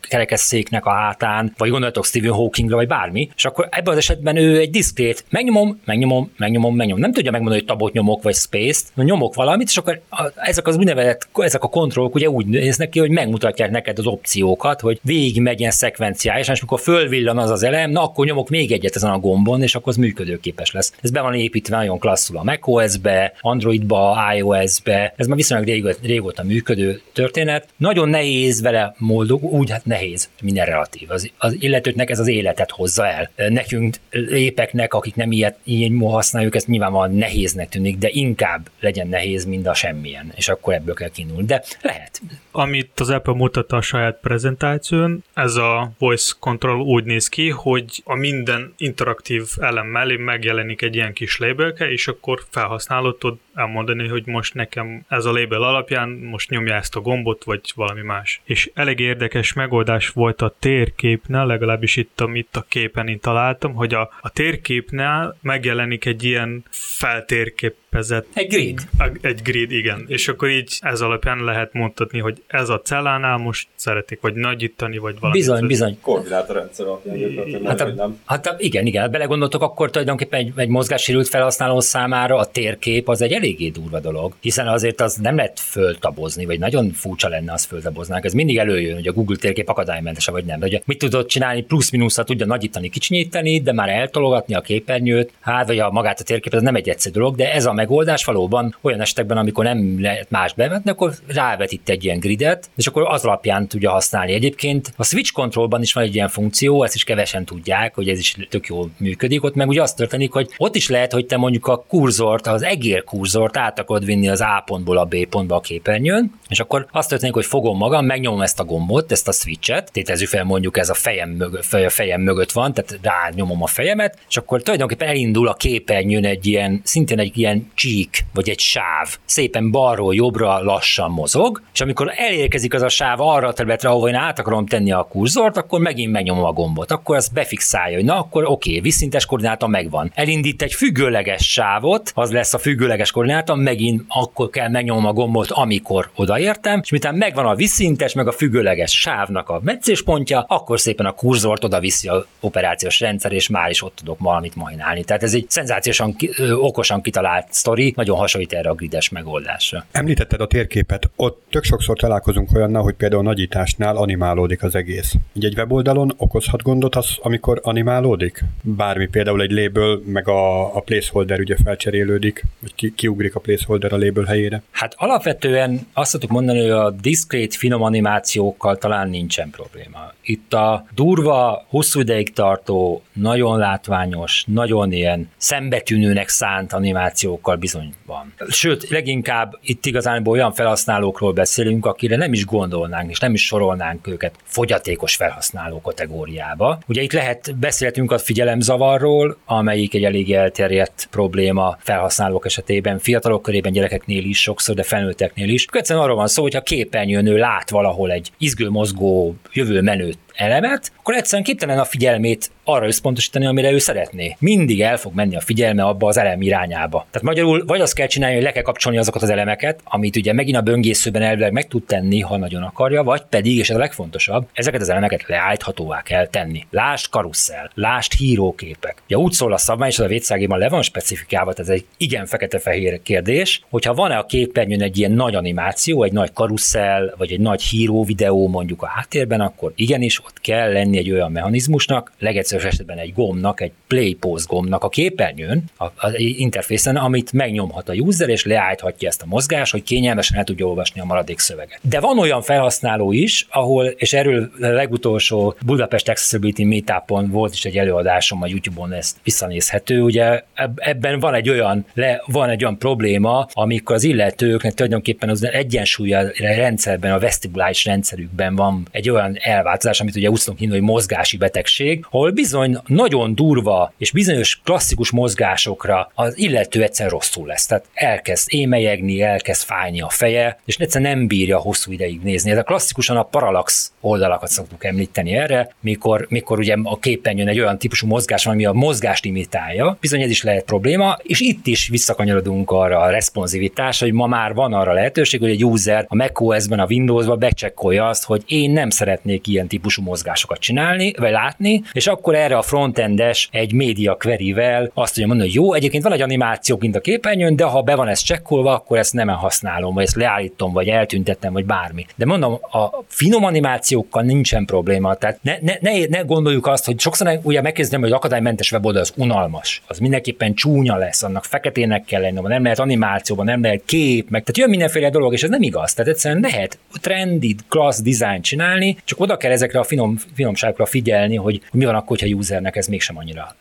[0.57, 4.59] kerekesszéknek a hátán, vagy gondoltok Stephen Hawkingra, vagy bármi, és akkor ebben az esetben ő
[4.59, 7.01] egy diszkrét, megnyomom, megnyomom, megnyomom, megnyomom.
[7.01, 10.01] Nem tudja megmondani, hogy tabot nyomok, vagy space-t, nyomok valamit, és akkor
[10.35, 14.81] ezek az úgynevezett, ezek a kontrollok ugye úgy néznek ki, hogy megmutatják neked az opciókat,
[14.81, 18.71] hogy végig megy ilyen szekvenciális, és amikor fölvillan az az elem, na akkor nyomok még
[18.71, 20.93] egyet ezen a gombon, és akkor az működőképes lesz.
[21.01, 27.01] Ez be van építve nagyon klasszul a macOS-be, Androidba, iOS-be, ez már viszonylag régóta működő
[27.13, 27.67] történet.
[27.77, 31.11] Nagyon nehéz vele moldog, úgy hát nehéz, minden relatív.
[31.11, 33.29] Az, az illetőknek ez az életet hozza el.
[33.35, 33.95] Nekünk
[34.29, 39.67] épeknek, akik nem ilyet, így használjuk, ezt nyilvánvalóan nehéznek tűnik, de inkább legyen nehéz, mint
[39.67, 41.45] a semmilyen, és akkor ebből kell kinulni.
[41.45, 42.21] De lehet.
[42.51, 48.01] Amit az Apple mutatta a saját prezentáción, ez a voice control úgy néz ki, hogy
[48.03, 54.07] a minden interaktív elem mellé megjelenik egy ilyen kis labelke, és akkor felhasználod tud elmondani,
[54.07, 58.41] hogy most nekem ez a label alapján most nyomja ezt a gombot, vagy valami más.
[58.43, 63.93] És elég érdekes megoldás volt a térképnél, legalábbis itt, amit a képen én találtam, hogy
[63.93, 68.27] a, a térképnél megjelenik egy ilyen feltérképezett...
[68.33, 68.79] Egy grid.
[69.21, 70.05] Egy grid, igen.
[70.07, 74.97] És akkor így ez alapján lehet mondhatni, hogy ez a cellánál most szeretik, vagy nagyítani,
[74.97, 75.39] vagy valami.
[75.39, 75.97] Bizony, ez bizony.
[76.01, 77.65] Koordinátorrendszer alapján.
[77.65, 78.19] Hát, a, nem.
[78.25, 79.11] hát a, igen, igen.
[79.11, 84.33] Belegondoltok, akkor tulajdonképpen egy, egy mozgássérült felhasználó számára a térkép az egy eléggé durva dolog,
[84.39, 88.25] hiszen azért az nem lehet föltabozni, vagy nagyon furcsa lenne az föltaboznánk.
[88.25, 90.59] Ez mindig előjön, hogy a Google térkép akadálymentese vagy nem.
[90.59, 95.67] De ugye mit tudod csinálni, plusz-minuszra tudja nagyítani, kicsinyíteni, de már eltologatni a képernyőt, hát
[95.67, 98.75] vagy a magát a térképet, ez nem egy egyszerű dolog, de ez a megoldás valóban
[98.81, 103.03] olyan esetekben, amikor nem lehet más bevetni, akkor rávet itt egy ilyen gridet, és akkor
[103.07, 104.33] az alapján tudja használni.
[104.33, 108.19] Egyébként a Switch Controlban is van egy ilyen funkció, ezt is kevesen tudják, hogy ez
[108.19, 109.43] is tök jól működik.
[109.43, 112.63] Ott meg ugye azt történik, hogy ott is lehet, hogy te mondjuk a kurzort, az
[112.63, 116.87] egér kurzort át akarod vinni az A pontból a B pontba a képernyőn, és akkor
[116.91, 120.77] azt történik, hogy fogom magam, megnyomom ezt a gombot, ezt a switchet, tétezzük fel mondjuk
[120.77, 124.61] ez a fejem mögött, a fejem mögött van, tehát rá nyomom a fejemet, és akkor
[124.61, 130.15] tulajdonképpen elindul a képernyőn egy ilyen, szintén egy ilyen csík, vagy egy sáv, szépen balról
[130.15, 134.39] jobbra lassan mozog, és amikor elérkezik az a sáv arra a területre, ahova én át
[134.39, 136.91] akarom tenni a kurzort, akkor megint megnyomom a gombot.
[136.91, 140.11] Akkor az befixálja, hogy na akkor oké, okay, visszintes koordináta megvan.
[140.15, 145.51] Elindít egy függőleges sávot, az lesz a függőleges koordináta, megint akkor kell megnyomom a gombot,
[145.51, 151.05] amikor odaértem, és miután megvan a visszintes, meg a függőleges sávnak a meccéspontja, akkor szépen
[151.05, 155.03] a kurzort oda viszi a operációs rendszer, és már is ott tudok valamit majnálni.
[155.03, 156.15] Tehát ez egy szenzációsan
[156.53, 159.85] okosan kitalált sztori, nagyon hasonlít erre a grides megoldásra.
[159.91, 165.13] Említetted a térképet, ott tök sokszor találkozunk olyannal, hogy például nagyításnál animálódik az egész.
[165.33, 168.43] Így egy weboldalon okozhat gondot az, amikor animálódik?
[168.61, 173.93] Bármi, például egy label, meg a, a placeholder ugye felcserélődik, vagy ki, kiugrik a placeholder
[173.93, 174.61] a label helyére?
[174.71, 180.13] Hát alapvetően azt tudjuk mondani, hogy a diszkrét finom animációkkal talán nincsen probléma.
[180.21, 188.33] Itt a durva, hosszú ideig tartó, nagyon látványos, nagyon ilyen szembetűnőnek szánt animációkkal bizony van.
[188.49, 194.07] Sőt, leginkább itt igazán olyan felhasználókról beszélünk, akire nem is gondolnánk, és nem is sorolnánk
[194.07, 196.79] őket fogyatékos felhasználó kategóriába.
[196.87, 203.71] Ugye itt lehet, beszéltünk a figyelemzavarról, amelyik egy elég elterjedt probléma felhasználók esetében, fiatalok körében,
[203.71, 205.65] gyerekeknél is sokszor, de felnőtteknél is.
[205.71, 210.17] Egyszerűen arról van szó, hogy a képernyőn ő lát valahol egy izgő mozgó jövő menőt
[210.37, 214.35] elemet, akkor egyszerűen képtelen a figyelmét arra összpontosítani, amire ő szeretné.
[214.39, 217.05] Mindig el fog menni a figyelme abba az elem irányába.
[217.11, 220.33] Tehát magyarul vagy azt kell csinálni, hogy le kell kapcsolni azokat az elemeket, amit ugye
[220.33, 223.79] megint a böngészőben elvileg meg tud tenni, ha nagyon akarja, vagy pedig, és ez a
[223.79, 226.65] legfontosabb, ezeket az elemeket leállíthatóvá kell tenni.
[226.69, 229.01] Lást karusszel, lást híróképek.
[229.07, 232.25] Ja, úgy szól a szabvány, és az a védszágében le van specifikálva, ez egy igen
[232.25, 237.39] fekete-fehér kérdés, hogyha van-e a képernyőn egy ilyen nagy animáció, egy nagy karusszel, vagy egy
[237.39, 242.65] nagy híró videó mondjuk a háttérben, akkor igenis ott kell lenni egy olyan mechanizmusnak, legegyszerűbb
[242.65, 248.29] esetben egy gombnak, egy play pause gombnak a képernyőn, az interfészen, amit megnyomhat a user,
[248.29, 251.79] és leállíthatja ezt a mozgást, hogy kényelmesen el tudja olvasni a maradék szöveget.
[251.81, 257.65] De van olyan felhasználó is, ahol, és erről a legutolsó Budapest Accessibility Meetupon volt is
[257.65, 260.43] egy előadásom a YouTube-on, ezt visszanézhető, ugye
[260.75, 266.15] ebben van egy olyan, le, van egy olyan probléma, amikor az illetőknek tulajdonképpen az egyensúly
[266.37, 272.05] rendszerben, a vestibulális rendszerükben van egy olyan elváltozás, amit ugye úgy tudunk hogy mozgási betegség,
[272.09, 277.65] ahol bizony nagyon durva és bizonyos klasszikus mozgásokra az illető egyszer rosszul lesz.
[277.65, 282.51] Tehát elkezd émelyegni, elkezd fájni a feje, és egyszerűen nem bírja hosszú ideig nézni.
[282.51, 287.59] Ez a klasszikusan a paralax oldalakat szoktuk említeni erre, mikor, mikor ugye a képernyőn egy
[287.59, 291.87] olyan típusú mozgás ami a mozgást imitálja, bizony ez is lehet probléma, és itt is
[291.87, 296.79] visszakanyarodunk arra a responsivitás, hogy ma már van arra lehetőség, hogy egy user a macOS-ben,
[296.79, 302.07] a Windows-ban becsekkolja azt, hogy én nem szeretnék ilyen típusú mozgásokat csinálni, vagy látni, és
[302.07, 306.21] akkor erre a frontendes egy media query-vel azt tudja mondani, hogy jó, egyébként van egy
[306.21, 310.03] animáció kint a képernyőn, de ha be van ez csekkolva, akkor ezt nem használom, vagy
[310.03, 312.05] ezt leállítom, vagy eltüntettem, vagy bármi.
[312.15, 315.15] De mondom, a finom animációkkal nincsen probléma.
[315.15, 319.13] Tehát ne, ne, ne, ne gondoljuk azt, hogy sokszor ugye megkezdem, hogy akadálymentes weboldal az
[319.15, 319.81] unalmas.
[319.87, 324.41] Az mindenképpen csúnya lesz, annak feketének kell lenni, nem lehet animációban, nem lehet kép, meg
[324.41, 325.93] tehát jön mindenféle dolog, és ez nem igaz.
[325.93, 329.96] Tehát egyszerűen lehet trendy, class design csinálni, csak oda kell ezekre a finom,
[330.33, 333.55] finomságokra figyelni, hogy mi van akkor, hogyha usernek ez mégsem annyira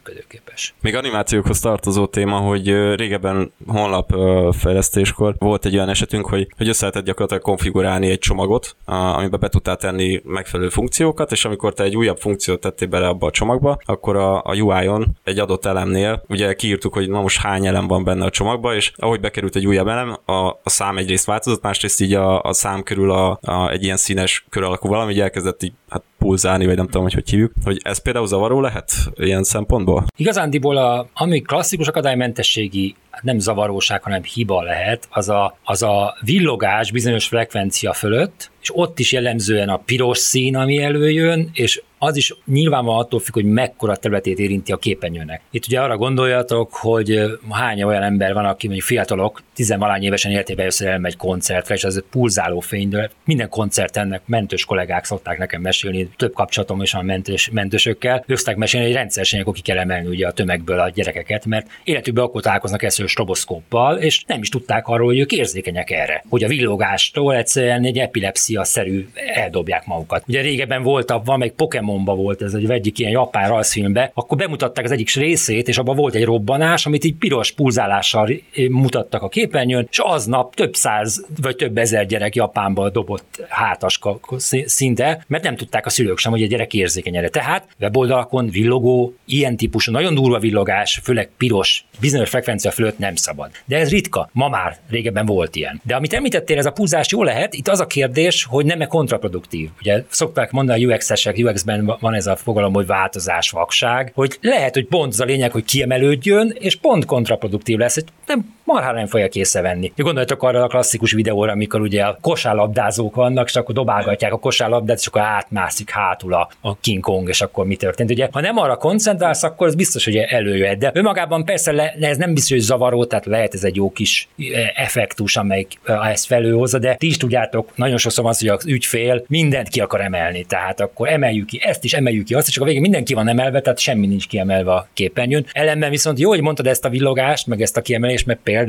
[0.00, 0.74] működőképes.
[0.80, 4.14] Még animációkhoz tartozó téma, hogy régebben honlap
[4.54, 9.48] fejlesztéskor volt egy olyan esetünk, hogy, hogy össze lehetett gyakorlatilag konfigurálni egy csomagot, amiben be
[9.48, 13.78] tudtál tenni megfelelő funkciókat, és amikor te egy újabb funkciót tettél bele abba a csomagba,
[13.84, 18.04] akkor a, a UI-on egy adott elemnél ugye kiírtuk, hogy na most hány elem van
[18.04, 22.00] benne a csomagba, és ahogy bekerült egy újabb elem, a, a szám egyrészt változott, másrészt
[22.00, 25.62] így a, a szám körül a, a, egy ilyen színes kör alakú valami, így elkezdett
[25.62, 29.44] így hát pulzálni, vagy nem tudom, hogy hogy hívjuk, hogy ez például zavaró lehet ilyen
[29.44, 30.04] szempontból?
[30.16, 36.16] Igazándiból a, ami klasszikus akadálymentességi hát nem zavaróság, hanem hiba lehet, az a, az a
[36.24, 42.16] villogás bizonyos frekvencia fölött, és ott is jellemzően a piros szín, ami előjön, és az
[42.16, 45.40] is nyilvánvalóan attól függ, hogy mekkora területét érinti a képernyőnek.
[45.50, 50.66] Itt ugye arra gondoljatok, hogy hány olyan ember van, aki mondjuk fiatalok, tizenvalány évesen életében
[50.66, 53.10] össze elmegy koncertre, és az pulzáló fényről.
[53.24, 58.86] Minden koncertennek mentős kollégák szokták nekem mesélni, több kapcsolatom is van mentős, mentősökkel, ők mesélni,
[58.86, 63.06] hogy rendszeresen ki kell emelni ugye a tömegből a gyerekeket, mert életükben akkor találkoznak első
[63.06, 67.98] stroboszkóppal, és nem is tudták arról, hogy ők érzékenyek erre, hogy a villogástól egyszerűen egy
[67.98, 70.24] epilepsia-szerű eldobják magukat.
[70.28, 71.50] Ugye régebben volt, van meg
[71.90, 75.96] Pokémonba volt ez egy egyik ilyen japán rajzfilmbe, akkor bemutatták az egyik részét, és abban
[75.96, 78.30] volt egy robbanás, amit így piros pulzálással
[78.68, 84.20] mutattak a képernyőn, és aznap több száz vagy több ezer gyerek Japánba dobott hátaska
[84.64, 87.28] szinte, mert nem tudták a szülők sem, hogy a gyerek érzékeny erre.
[87.28, 93.50] Tehát weboldalakon villogó, ilyen típusú, nagyon durva villogás, főleg piros, bizonyos frekvencia fölött nem szabad.
[93.64, 95.80] De ez ritka, ma már régebben volt ilyen.
[95.84, 99.68] De amit említettél, ez a púzás jó lehet, itt az a kérdés, hogy nem-e kontraproduktív.
[99.80, 104.74] Ugye szokták mondani a UX-esek, UX-ben van ez a fogalom, hogy változás, vakság, hogy lehet,
[104.74, 108.04] hogy pont az a lényeg, hogy kiemelődjön, és pont kontraproduktív lesz.
[108.26, 109.92] Nem marhára nem fogja készrevenni.
[109.96, 114.98] Gondoljatok arra a klasszikus videóra, amikor ugye a kosárlabdázók vannak, és akkor dobálgatják a kosárlabdát,
[114.98, 118.10] és akkor átmászik hátul a, a King Kong, és akkor mi történt.
[118.10, 120.78] Ugye, ha nem arra koncentrálsz, akkor ez biztos, hogy előjöhet.
[120.78, 124.28] De önmagában persze le, ez nem biztos, hogy zavaró, tehát lehet ez egy jó kis
[124.38, 128.66] e, effektus, amelyik e, ezt felőhozza, de ti is tudjátok, nagyon sokszor az, hogy az
[128.66, 132.58] ügyfél mindent ki akar emelni, tehát akkor emeljük ki ezt is, emeljük ki azt, és
[132.58, 135.46] a végén mindenki van emelve, tehát semmi nincs kiemelve a képernyőn.
[135.52, 138.59] Ellenben viszont jó, hogy mondtad ezt a villogást, meg ezt a kiemelést, mert például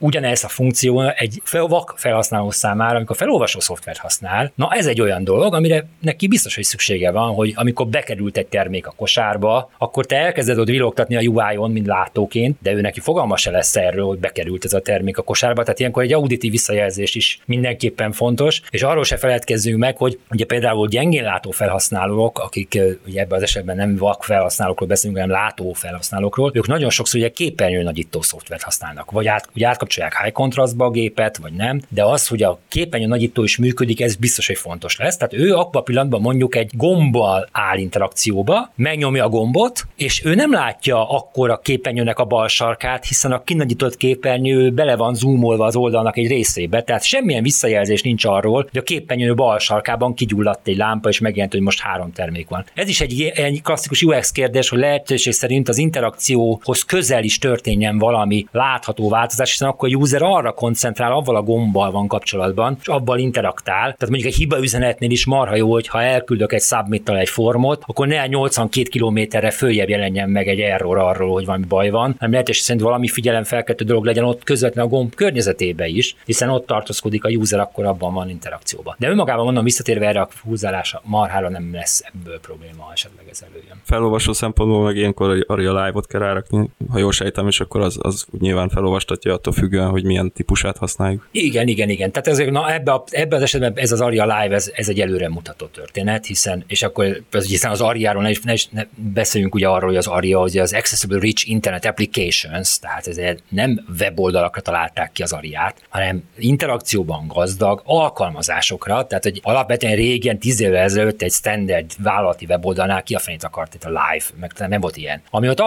[0.00, 5.24] ugyanez a funkció egy vak felhasználó számára, amikor felolvasó szoftvert használ, na ez egy olyan
[5.24, 10.06] dolog, amire neki biztos, hogy szüksége van, hogy amikor bekerült egy termék a kosárba, akkor
[10.06, 14.06] te elkezded ott villogtatni a UI-on, mint látóként, de ő neki fogalma se lesz erről,
[14.06, 18.62] hogy bekerült ez a termék a kosárba, tehát ilyenkor egy auditív visszajelzés is mindenképpen fontos,
[18.70, 23.42] és arról se feledkezzünk meg, hogy ugye például gyengén látó felhasználók, akik ugye ebben az
[23.42, 28.62] esetben nem vak felhasználókról beszélünk, hanem látó felhasználókról, ők nagyon sokszor ugye képernyő nagyító szoftvert
[28.62, 32.58] használnak, vagy át, ugye átkapcsolják high contrastba a gépet, vagy nem, de az, hogy a
[32.68, 35.16] képernyő nagyító is működik, ez biztos, hogy fontos lesz.
[35.16, 40.34] Tehát ő abban a pillanatban mondjuk egy gombbal áll interakcióba, megnyomja a gombot, és ő
[40.34, 45.64] nem látja akkor a képernyőnek a bal sarkát, hiszen a kinagyított képernyő bele van zoomolva
[45.64, 50.68] az oldalnak egy részébe, tehát semmilyen visszajelzés nincs arról, hogy a képernyő bal sarkában kigyulladt
[50.68, 52.64] egy lámpa, és megjelent, hogy most három termék van.
[52.74, 57.98] Ez is egy, egy klasszikus UX kérdés, hogy lehetőség szerint az interakcióhoz közel is történjen
[57.98, 62.88] valami látható változás, hiszen akkor a user arra koncentrál, avval a gombbal van kapcsolatban, és
[62.88, 63.82] abban interaktál.
[63.82, 67.82] Tehát mondjuk egy hiba üzenetnél is marha jó, hogy ha elküldök egy submittal egy formot,
[67.86, 72.30] akkor ne 82 kilométerre följebb jelenjen meg egy error arról, hogy valami baj van, hanem
[72.30, 77.24] lehetőség szerint valami figyelemfelkeltő dolog legyen ott közvetlenül a gomb környezetébe is, hiszen ott tartózkodik
[77.24, 78.94] a user, akkor abban van interakcióban.
[78.98, 83.44] De önmagában mondom, visszatérve erre a húzálása, marhára nem lesz ebből probléma, ha esetleg ez
[83.50, 83.80] előjön.
[83.84, 88.26] Felolvasó szempontból meg ilyenkor a Live-ot kell rárakni, ha jól sejtem, és akkor az, az
[88.38, 91.28] nyilván felolvasta változtatja attól függően, hogy milyen típusát használjuk.
[91.30, 92.10] Igen, igen, igen.
[92.10, 95.00] Tehát ezek, na ebbe, a, ebbe az esetben ez az Aria Live, ez, ez egy
[95.00, 99.68] előre mutató történet, hiszen, és akkor hiszen az Ariáról ne, is, ne, ne beszéljünk ugye
[99.68, 103.18] arról, hogy az Aria az, az Accessible Rich Internet Applications, tehát ez
[103.48, 110.60] nem weboldalakra találták ki az Ariát, hanem interakcióban gazdag alkalmazásokra, tehát hogy alapvetően régen, tíz
[110.60, 114.80] évvel ezelőtt egy standard vállalati weboldalnál ki a fenét akart itt a live, meg nem
[114.80, 115.22] volt ilyen.
[115.30, 115.60] Ami ott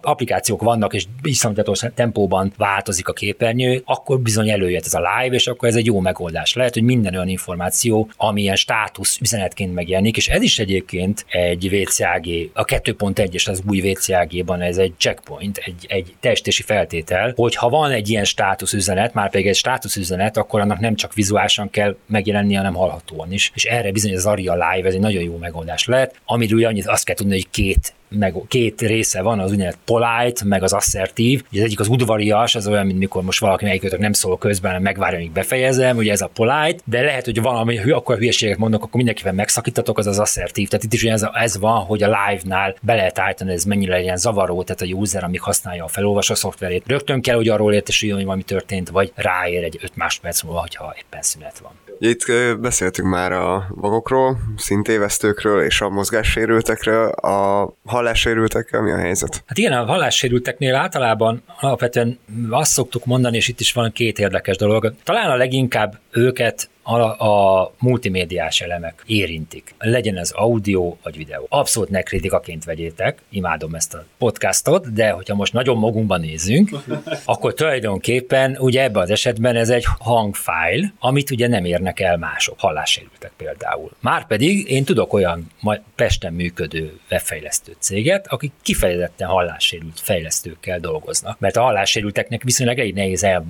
[0.00, 2.52] applikációk vannak, és iszonyatatos tempóban
[2.90, 6.54] változik a képernyő, akkor bizony előjött ez a live, és akkor ez egy jó megoldás.
[6.54, 12.26] Lehet, hogy minden olyan információ, amilyen státusz üzenetként megjelenik, és ez is egyébként egy VCAG,
[12.52, 17.90] a 2.1-es az új VCAG-ban ez egy checkpoint, egy, egy testési feltétel, hogy ha van
[17.90, 21.96] egy ilyen státusz üzenet, már pedig egy státusz üzenet, akkor annak nem csak vizuálisan kell
[22.06, 23.52] megjelenni, hanem hallhatóan is.
[23.54, 27.04] És erre bizony az Aria Live, ez egy nagyon jó megoldás lehet, amiről annyit azt
[27.04, 31.44] kell tudni, hogy két meg két része van, az úgynevezett polite, meg az asszertív.
[31.50, 34.70] Ugye az egyik az udvarias, az olyan, mint mikor most valaki melyikötök nem szól közben,
[34.70, 38.82] hanem megvárja, amíg befejezem, ugye ez a polite, de lehet, hogy valami, akkor hülyeséget mondok,
[38.82, 40.68] akkor mindenkivel megszakítatok, az az asszertív.
[40.68, 44.16] Tehát itt is ez, ez van, hogy a live-nál be lehet állítani, ez mennyire legyen
[44.16, 48.26] zavaró, tehát a user, amíg használja a felolvasó szoftverét, rögtön kell, hogy arról értesüljön, hogy
[48.26, 51.72] valami történt, vagy ráér egy 5 másodperc múlva, ha éppen szünet van.
[52.02, 52.24] Itt
[52.60, 59.42] beszéltünk már a vagokról, szintévesztőkről és a mozgássérültekről, a hallássérültekkel mi a helyzet?
[59.46, 62.18] Hát igen, a hallássérülteknél általában alapvetően
[62.50, 64.94] azt szoktuk mondani, és itt is van két érdekes dolog.
[65.04, 69.74] Talán a leginkább őket a, a multimédiás elemek érintik.
[69.78, 71.46] Legyen ez audio vagy videó.
[71.48, 76.70] Abszolút ne kritikaként vegyétek, imádom ezt a podcastot, de hogyha most nagyon magunkban nézünk,
[77.24, 82.60] akkor tulajdonképpen ugye ebben az esetben ez egy hangfájl, amit ugye nem érnek el mások,
[82.60, 83.90] hallássérültek például.
[84.00, 85.50] Márpedig én tudok olyan
[85.94, 93.24] Pesten működő webfejlesztő céget, akik kifejezetten hallássérült fejlesztőkkel dolgoznak, mert a hallássérülteknek viszonylag elég nehéz
[93.24, 93.46] el,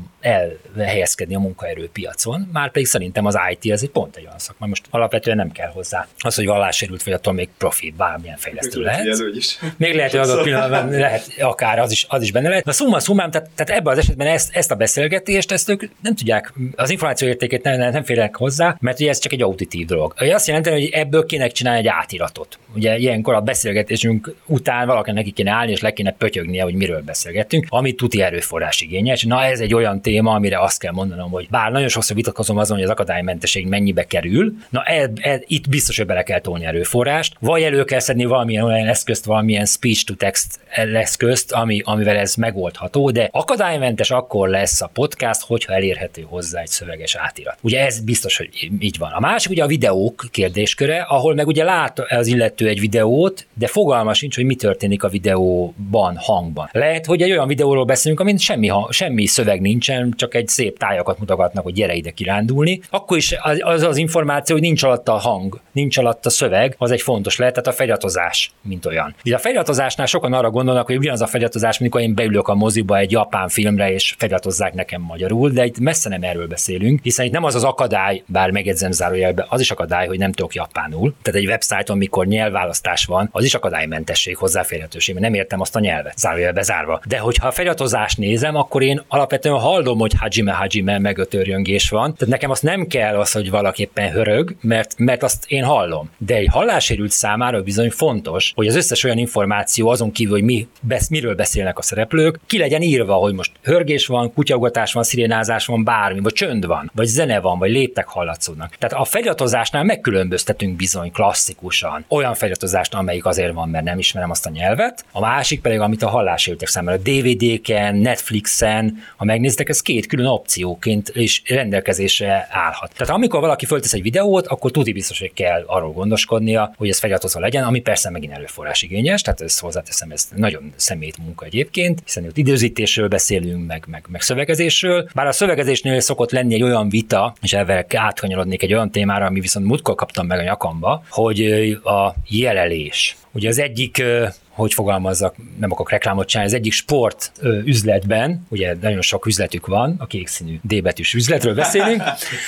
[0.77, 4.67] elhelyezkedni a munkaerőpiacon, márpedig szerintem az IT az egy pont egy olyan szakma.
[4.67, 6.07] Most alapvetően nem kell hozzá.
[6.19, 9.07] Az, hogy vallássérült vagy attól még profi, bármilyen fejlesztő lehet.
[9.35, 9.59] Is.
[9.77, 12.65] Még lehet, hogy adott pillanatban lehet, akár az is, az is benne lehet.
[12.65, 16.15] Na szumma szumám, tehát, tehát ebben az esetben ezt, ezt a beszélgetést, ezt ők nem
[16.15, 20.15] tudják, az információ értékét nem, nem félnek hozzá, mert ugye ez csak egy auditív dolog.
[20.21, 22.59] Ugye azt jelenti, hogy ebből kinek csinálni egy átiratot.
[22.75, 27.03] Ugye ilyenkor a beszélgetésünk után valakinek neki kéne állni, és le kéne pötyögnie, hogy miről
[27.03, 29.25] beszélgettünk, ami tuti erőforrás igényes.
[29.25, 32.77] Na ez egy olyan téma, amire azt kell mondanom, hogy bár nagyon sokszor vitatkozom azon,
[32.77, 37.37] hogy az akadálymentesség mennyibe kerül, na e, e, itt biztos, hogy bele kell tolni erőforrást,
[37.41, 40.61] vagy elő kell szedni valamilyen olyan eszközt, valamilyen speech-to-text
[40.95, 46.69] eszközt, ami, amivel ez megoldható, de akadálymentes akkor lesz a podcast, hogyha elérhető hozzá egy
[46.69, 47.59] szöveges átirat.
[47.61, 49.13] Ugye ez biztos, hogy így van.
[49.13, 53.67] A másik ugye a videók kérdésköre, ahol meg ugye lát az illető egy videót, de
[53.67, 56.69] fogalma sincs, hogy mi történik a videóban, hangban.
[56.73, 61.19] Lehet, hogy egy olyan videóról beszélünk, amin semmi, semmi szöveg nincsen, csak egy szép tájakat
[61.19, 65.61] mutogatnak, hogy gyere ide kirándulni, akkor is az az információ, hogy nincs alatta a hang,
[65.73, 69.15] nincs alatta a szöveg, az egy fontos lehet, tehát a feliratozás, mint olyan.
[69.25, 72.99] Ugye a feliratozásnál sokan arra gondolnak, hogy ugyanaz a feliratozás, amikor én beülök a moziba
[72.99, 77.33] egy japán filmre, és feliratozzák nekem magyarul, de itt messze nem erről beszélünk, hiszen itt
[77.33, 81.15] nem az az akadály, bár megjegyzem zárójelbe, az is akadály, hogy nem tudok japánul.
[81.23, 85.81] Tehát egy websájton, mikor nyelvválasztás van, az is akadálymentesség, hozzáférhetőség, mert nem értem azt a
[85.81, 87.01] nyelvet, zárójelbe zárva.
[87.07, 92.15] De hogyha a feliratozást nézem, akkor én alapvetően hallom, hogy hajime hajime megötörjöngés van.
[92.15, 96.11] Tehát nekem azt nem kell az, hogy valaképpen hörög, mert, mert azt én hallom.
[96.19, 100.69] De egy hallássérült számára bizony fontos, hogy az összes olyan információ azon kívül, hogy mi,
[100.81, 105.67] besz, miről beszélnek a szereplők, ki legyen írva, hogy most hörgés van, kutyaugatás van, szirénázás
[105.67, 108.77] van, bármi, vagy csönd van, vagy zene van, vagy léptek hallatszódnak.
[108.79, 114.47] Tehát a feliratozásnál megkülönböztetünk bizony klasszikusan olyan feliratozást, amelyik azért van, mert nem ismerem azt
[114.47, 120.07] a nyelvet, a másik pedig, amit a hallássérültek számára DVD-ken, Netflixen, ha megnéztek, ez két
[120.07, 122.49] külön opcióként is rendelkezésre
[122.81, 122.97] állhat.
[122.97, 126.99] Tehát amikor valaki föltesz egy videót, akkor tudni biztos, hogy kell arról gondoskodnia, hogy ez
[126.99, 132.01] feliratozva legyen, ami persze megint előforrás igényes, tehát ezt hozzáteszem, ez nagyon szemét munka egyébként,
[132.05, 135.09] hiszen ott időzítésről beszélünk, meg, meg, meg szövegezésről.
[135.15, 139.41] Bár a szövegezésnél szokott lenni egy olyan vita, és ezzel átkanyarodnék egy olyan témára, ami
[139.41, 141.41] viszont múltkor kaptam meg a nyakamba, hogy
[141.85, 143.17] a jelelés.
[143.33, 144.03] Ugye az egyik
[144.51, 147.33] hogy fogalmazzak, nem akarok reklámot csinálni, az egyik sport
[147.65, 152.03] üzletben, ugye nagyon sok üzletük van, a kék színű D betűs üzletről beszélünk,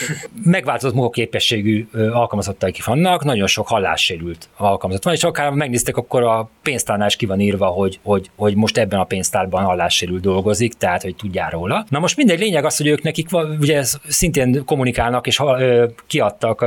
[0.44, 7.08] megváltozott munkaképességű alkalmazottaik vannak, nagyon sok hallássérült alkalmazott van, és akár megnéztek, akkor a pénztárnál
[7.08, 11.16] is ki van írva, hogy, hogy, hogy most ebben a pénztárban hallássérült dolgozik, tehát hogy
[11.16, 11.86] tudjál róla.
[11.88, 13.28] Na most mindegy, lényeg az, hogy ők nekik
[13.60, 15.40] ugye szintén kommunikálnak, és
[16.06, 16.64] kiadtak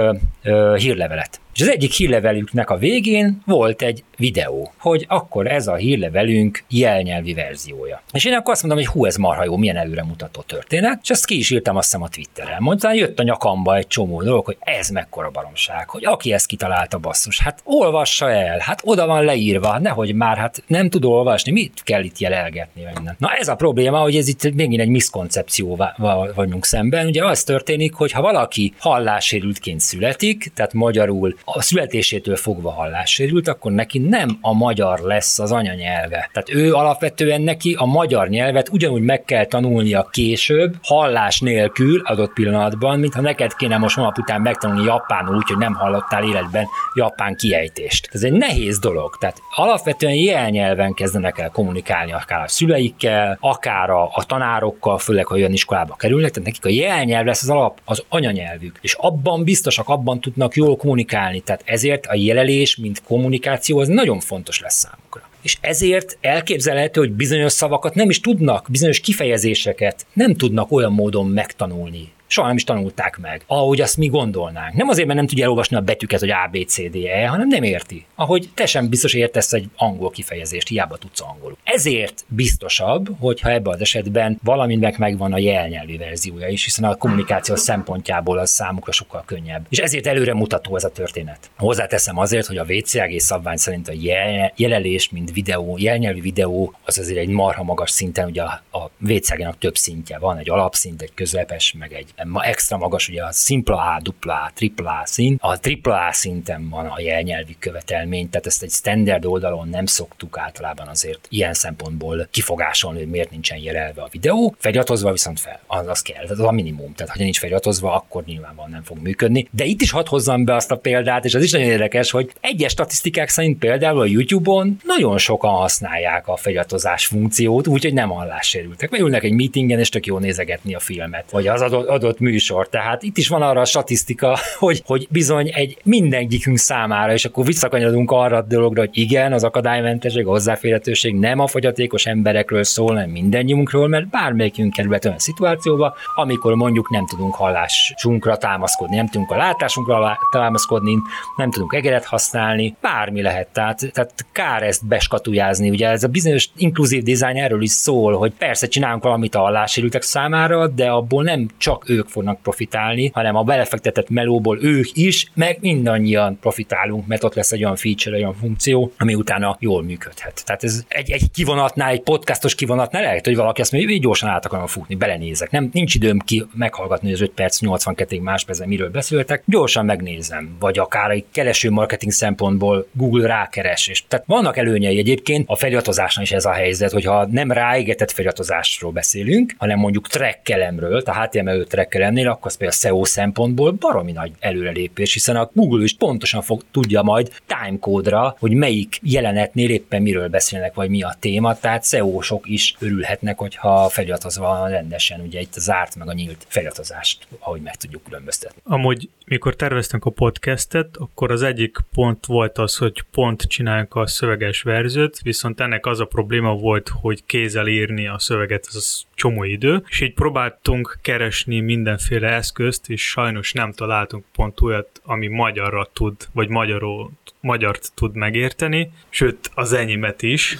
[0.75, 6.63] hírlevelet És az egyik hírlevelüknek a végén volt egy videó, hogy akkor ez a hírlevelünk
[6.69, 8.01] jelnyelvi verziója.
[8.11, 11.25] És én akkor azt mondom, hogy hú, ez marha jó, milyen előremutató történet, és ezt
[11.25, 12.57] ki is írtam azt hiszem a Twitteren.
[12.59, 16.97] Mondtam, jött a nyakamba egy csomó dolog, hogy ez mekkora baromság, hogy aki ezt kitalálta
[16.97, 21.81] basszus, hát olvassa el, hát oda van leírva, nehogy már, hát nem tud olvasni, mit
[21.83, 23.15] kell itt jelelgetni minden.
[23.19, 27.07] Na ez a probléma, hogy ez itt megint egy miszkoncepcióval vagyunk szemben.
[27.07, 33.71] Ugye az történik, hogy ha valaki hallássérültként születik, tehát magyarul a születésétől fogva hallássérült, akkor
[33.71, 36.29] neki nem a magyar lesz az anyanyelve.
[36.33, 42.33] Tehát ő alapvetően neki a magyar nyelvet ugyanúgy meg kell tanulnia később, hallás nélkül adott
[42.33, 46.65] pillanatban, mintha neked kéne most holnap után megtanulni japánul, úgyhogy nem hallottál életben
[46.95, 48.09] japán kiejtést.
[48.11, 49.17] Ez egy nehéz dolog.
[49.19, 55.35] Tehát alapvetően jelnyelven kezdenek el kommunikálni akár a szüleikkel, akár a, a tanárokkal, főleg, ha
[55.35, 58.77] olyan iskolába kerülnek, tehát nekik a jelnyelv lesz az alap, az anyanyelvük.
[58.81, 61.34] És abban biztosak, abban tudnak jól kommunikálni.
[61.39, 65.29] Tehát ezért a jelelés, mint kommunikáció, az nagyon fontos lesz számukra.
[65.41, 71.27] És ezért elképzelhető, hogy bizonyos szavakat nem is tudnak, bizonyos kifejezéseket nem tudnak olyan módon
[71.27, 74.73] megtanulni, soha nem is tanulták meg, ahogy azt mi gondolnánk.
[74.73, 77.47] Nem azért, mert nem tudja elolvasni a betűket, hogy A, B, C, D, E, hanem
[77.47, 78.05] nem érti.
[78.15, 81.57] Ahogy te sem biztos értesz egy angol kifejezést, hiába tudsz angolul.
[81.63, 87.55] Ezért biztosabb, hogyha ebben az esetben valaminek megvan a jelnyelvi verziója is, hiszen a kommunikáció
[87.55, 89.65] szempontjából az számukra sokkal könnyebb.
[89.69, 91.49] És ezért előre mutató ez a történet.
[91.57, 96.97] Hozzáteszem azért, hogy a VCAG szabvány szerint a jel- jelelés, mint videó, jelnyelvi videó, az
[96.97, 101.13] azért egy marha magas szinten, ugye a, a VCAG-nak több szintje van, egy alapszint, egy
[101.13, 105.39] közepes, meg egy extra magas, ugye a szimpla A, dupla A, tripla A szint.
[105.41, 110.37] A tripla A szinten van a jelnyelvi követelmény, tehát ezt egy standard oldalon nem szoktuk
[110.37, 114.55] általában azért ilyen szempontból kifogásolni, hogy miért nincsen jelelve a videó.
[114.59, 116.93] Feliratozva viszont fel, az, az kell, az a minimum.
[116.93, 119.47] Tehát, ha nincs feliratozva, akkor nyilvánvalóan nem fog működni.
[119.51, 122.31] De itt is hadd hozzam be azt a példát, és az is nagyon érdekes, hogy
[122.41, 128.89] egyes statisztikák szerint például a YouTube-on nagyon sokan használják a feliratozás funkciót, úgyhogy nem hallássérültek.
[128.89, 132.69] Vagy ülnek egy meetingen, és tök jó nézegetni a filmet, vagy az adott, adott műsor.
[132.69, 137.45] Tehát itt is van arra a statisztika, hogy, hogy bizony egy mindenkikünk számára, és akkor
[137.45, 142.87] visszakanyarodunk arra a dologra, hogy igen, az akadálymentesség, a hozzáférhetőség nem a fogyatékos emberekről szól,
[142.87, 149.31] hanem mindennyiunkról, mert bármelyikünk kerülhet olyan szituációba, amikor mondjuk nem tudunk hallásunkra támaszkodni, nem tudunk
[149.31, 150.97] a látásunkra támaszkodni,
[151.37, 153.47] nem tudunk egeret használni, bármi lehet.
[153.47, 155.69] Tehát, tehát kár ezt beskatujázni.
[155.69, 160.01] Ugye ez a bizonyos inkluzív design erről is szól, hogy persze csinálunk valamit a hallássérültek
[160.01, 165.57] számára, de abból nem csak ők fognak profitálni, hanem a belefektetett melóból ők is, meg
[165.61, 170.43] mindannyian profitálunk, mert ott lesz egy olyan feature, egy olyan funkció, ami utána jól működhet.
[170.45, 174.29] Tehát ez egy, egy kivonatnál, egy podcastos kivonatnál lehet, hogy valaki azt mondja, hogy gyorsan
[174.29, 175.51] át akarom futni, belenézek.
[175.51, 180.55] Nem, nincs időm ki meghallgatni az 5 perc, 82 máspercen, miről beszéltek, gyorsan megnézem.
[180.59, 183.87] Vagy akár egy kereső marketing szempontból Google rákeres.
[183.87, 188.91] És, tehát vannak előnyei egyébként, a feliratozásnál is ez a helyzet, hogyha nem ráigetett feliratozásról
[188.91, 194.11] beszélünk, hanem mondjuk trekkelemről, tehát HTML5 szereplőkkel ennél, akkor az például a SEO szempontból baromi
[194.11, 200.01] nagy előrelépés, hiszen a Google is pontosan fog, tudja majd timecode-ra, hogy melyik jelenetnél éppen
[200.01, 205.39] miről beszélnek, vagy mi a téma, tehát SEO-sok is örülhetnek, hogyha feliratozva van rendesen, ugye
[205.39, 208.61] itt a zárt meg a nyílt feliratozást, ahogy meg tudjuk különböztetni.
[208.63, 214.07] Amúgy, mikor terveztünk a podcastet, akkor az egyik pont volt az, hogy pont csinálunk a
[214.07, 219.05] szöveges verziót, viszont ennek az a probléma volt, hogy kézzel írni a szöveget, az az
[219.15, 225.01] csomó idő, és így próbáltunk keresni mi mindenféle eszközt, és sajnos nem találtunk pont olyat,
[225.03, 227.11] ami magyarra tud, vagy magyarul,
[227.45, 230.57] magyart tud megérteni, sőt az enyémet is.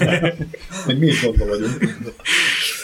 [0.86, 1.96] Meg mi is vagyunk.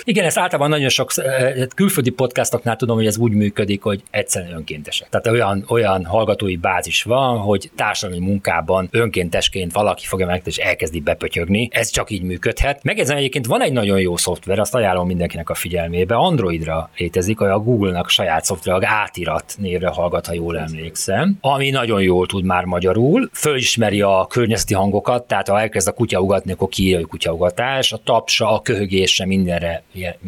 [0.04, 4.52] Igen, ez általában nagyon sok eh, külföldi podcastoknál tudom, hogy ez úgy működik, hogy egyszerűen
[4.52, 5.08] önkéntesek.
[5.08, 11.00] Tehát olyan, olyan hallgatói bázis van, hogy társadalmi munkában önkéntesként valaki fogja meg és elkezdi
[11.00, 11.68] bepötyögni.
[11.72, 12.82] Ez csak így működhet.
[12.82, 16.14] Megjegyzem egyébként van egy nagyon jó szoftver, azt ajánlom mindenkinek a figyelmébe.
[16.14, 21.70] Androidra létezik, hogy a Google-nak saját szoftver, a átirat névre hallgat, ha jól emlékszem, ami
[21.70, 26.52] nagyon jól tud már magyarul, fölismeri a környezeti hangokat, tehát ha elkezd a kutya ugatni,
[26.52, 29.82] akkor kiírja, hogy kutyaugatás, a tapsa, a köhögése mindenre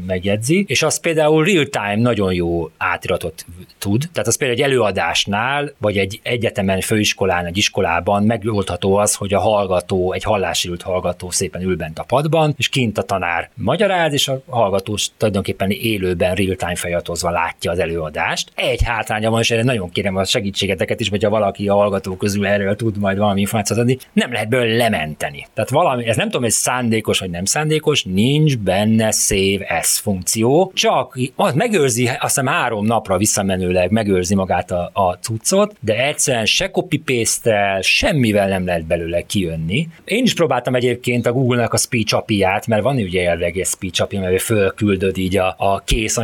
[0.06, 3.44] megjegyzi, és az például real-time nagyon jó átiratot
[3.78, 4.08] tud.
[4.12, 9.40] Tehát az például egy előadásnál, vagy egy egyetemen, főiskolán, egy iskolában megoldható az, hogy a
[9.40, 14.28] hallgató, egy hallásérült hallgató szépen ül bent a padban, és kint a tanár magyaráz, és
[14.28, 18.50] a hallgató tulajdonképpen élőben real-time feliratozva látja az előadást.
[18.54, 22.46] Egy hátránya van, és erre nagyon kérem a segítségeteket is, hogyha valaki a hallgató közül
[22.46, 25.46] erről tud majd valami információt adni, nem lehet belőle lementeni.
[25.54, 30.72] Tehát valami, ez nem tudom, hogy szándékos vagy nem szándékos, nincs benne save as funkció,
[30.74, 36.46] csak az megőrzi, azt hiszem három napra visszamenőleg megőrzi magát a, a cuccot, de egyszerűen
[36.46, 39.88] se copy paste semmivel nem lehet belőle kijönni.
[40.04, 44.02] Én is próbáltam egyébként a Google-nak a speech api mert van ugye elvileg egy speech
[44.02, 46.16] API, mert fölküldöd így a, a kész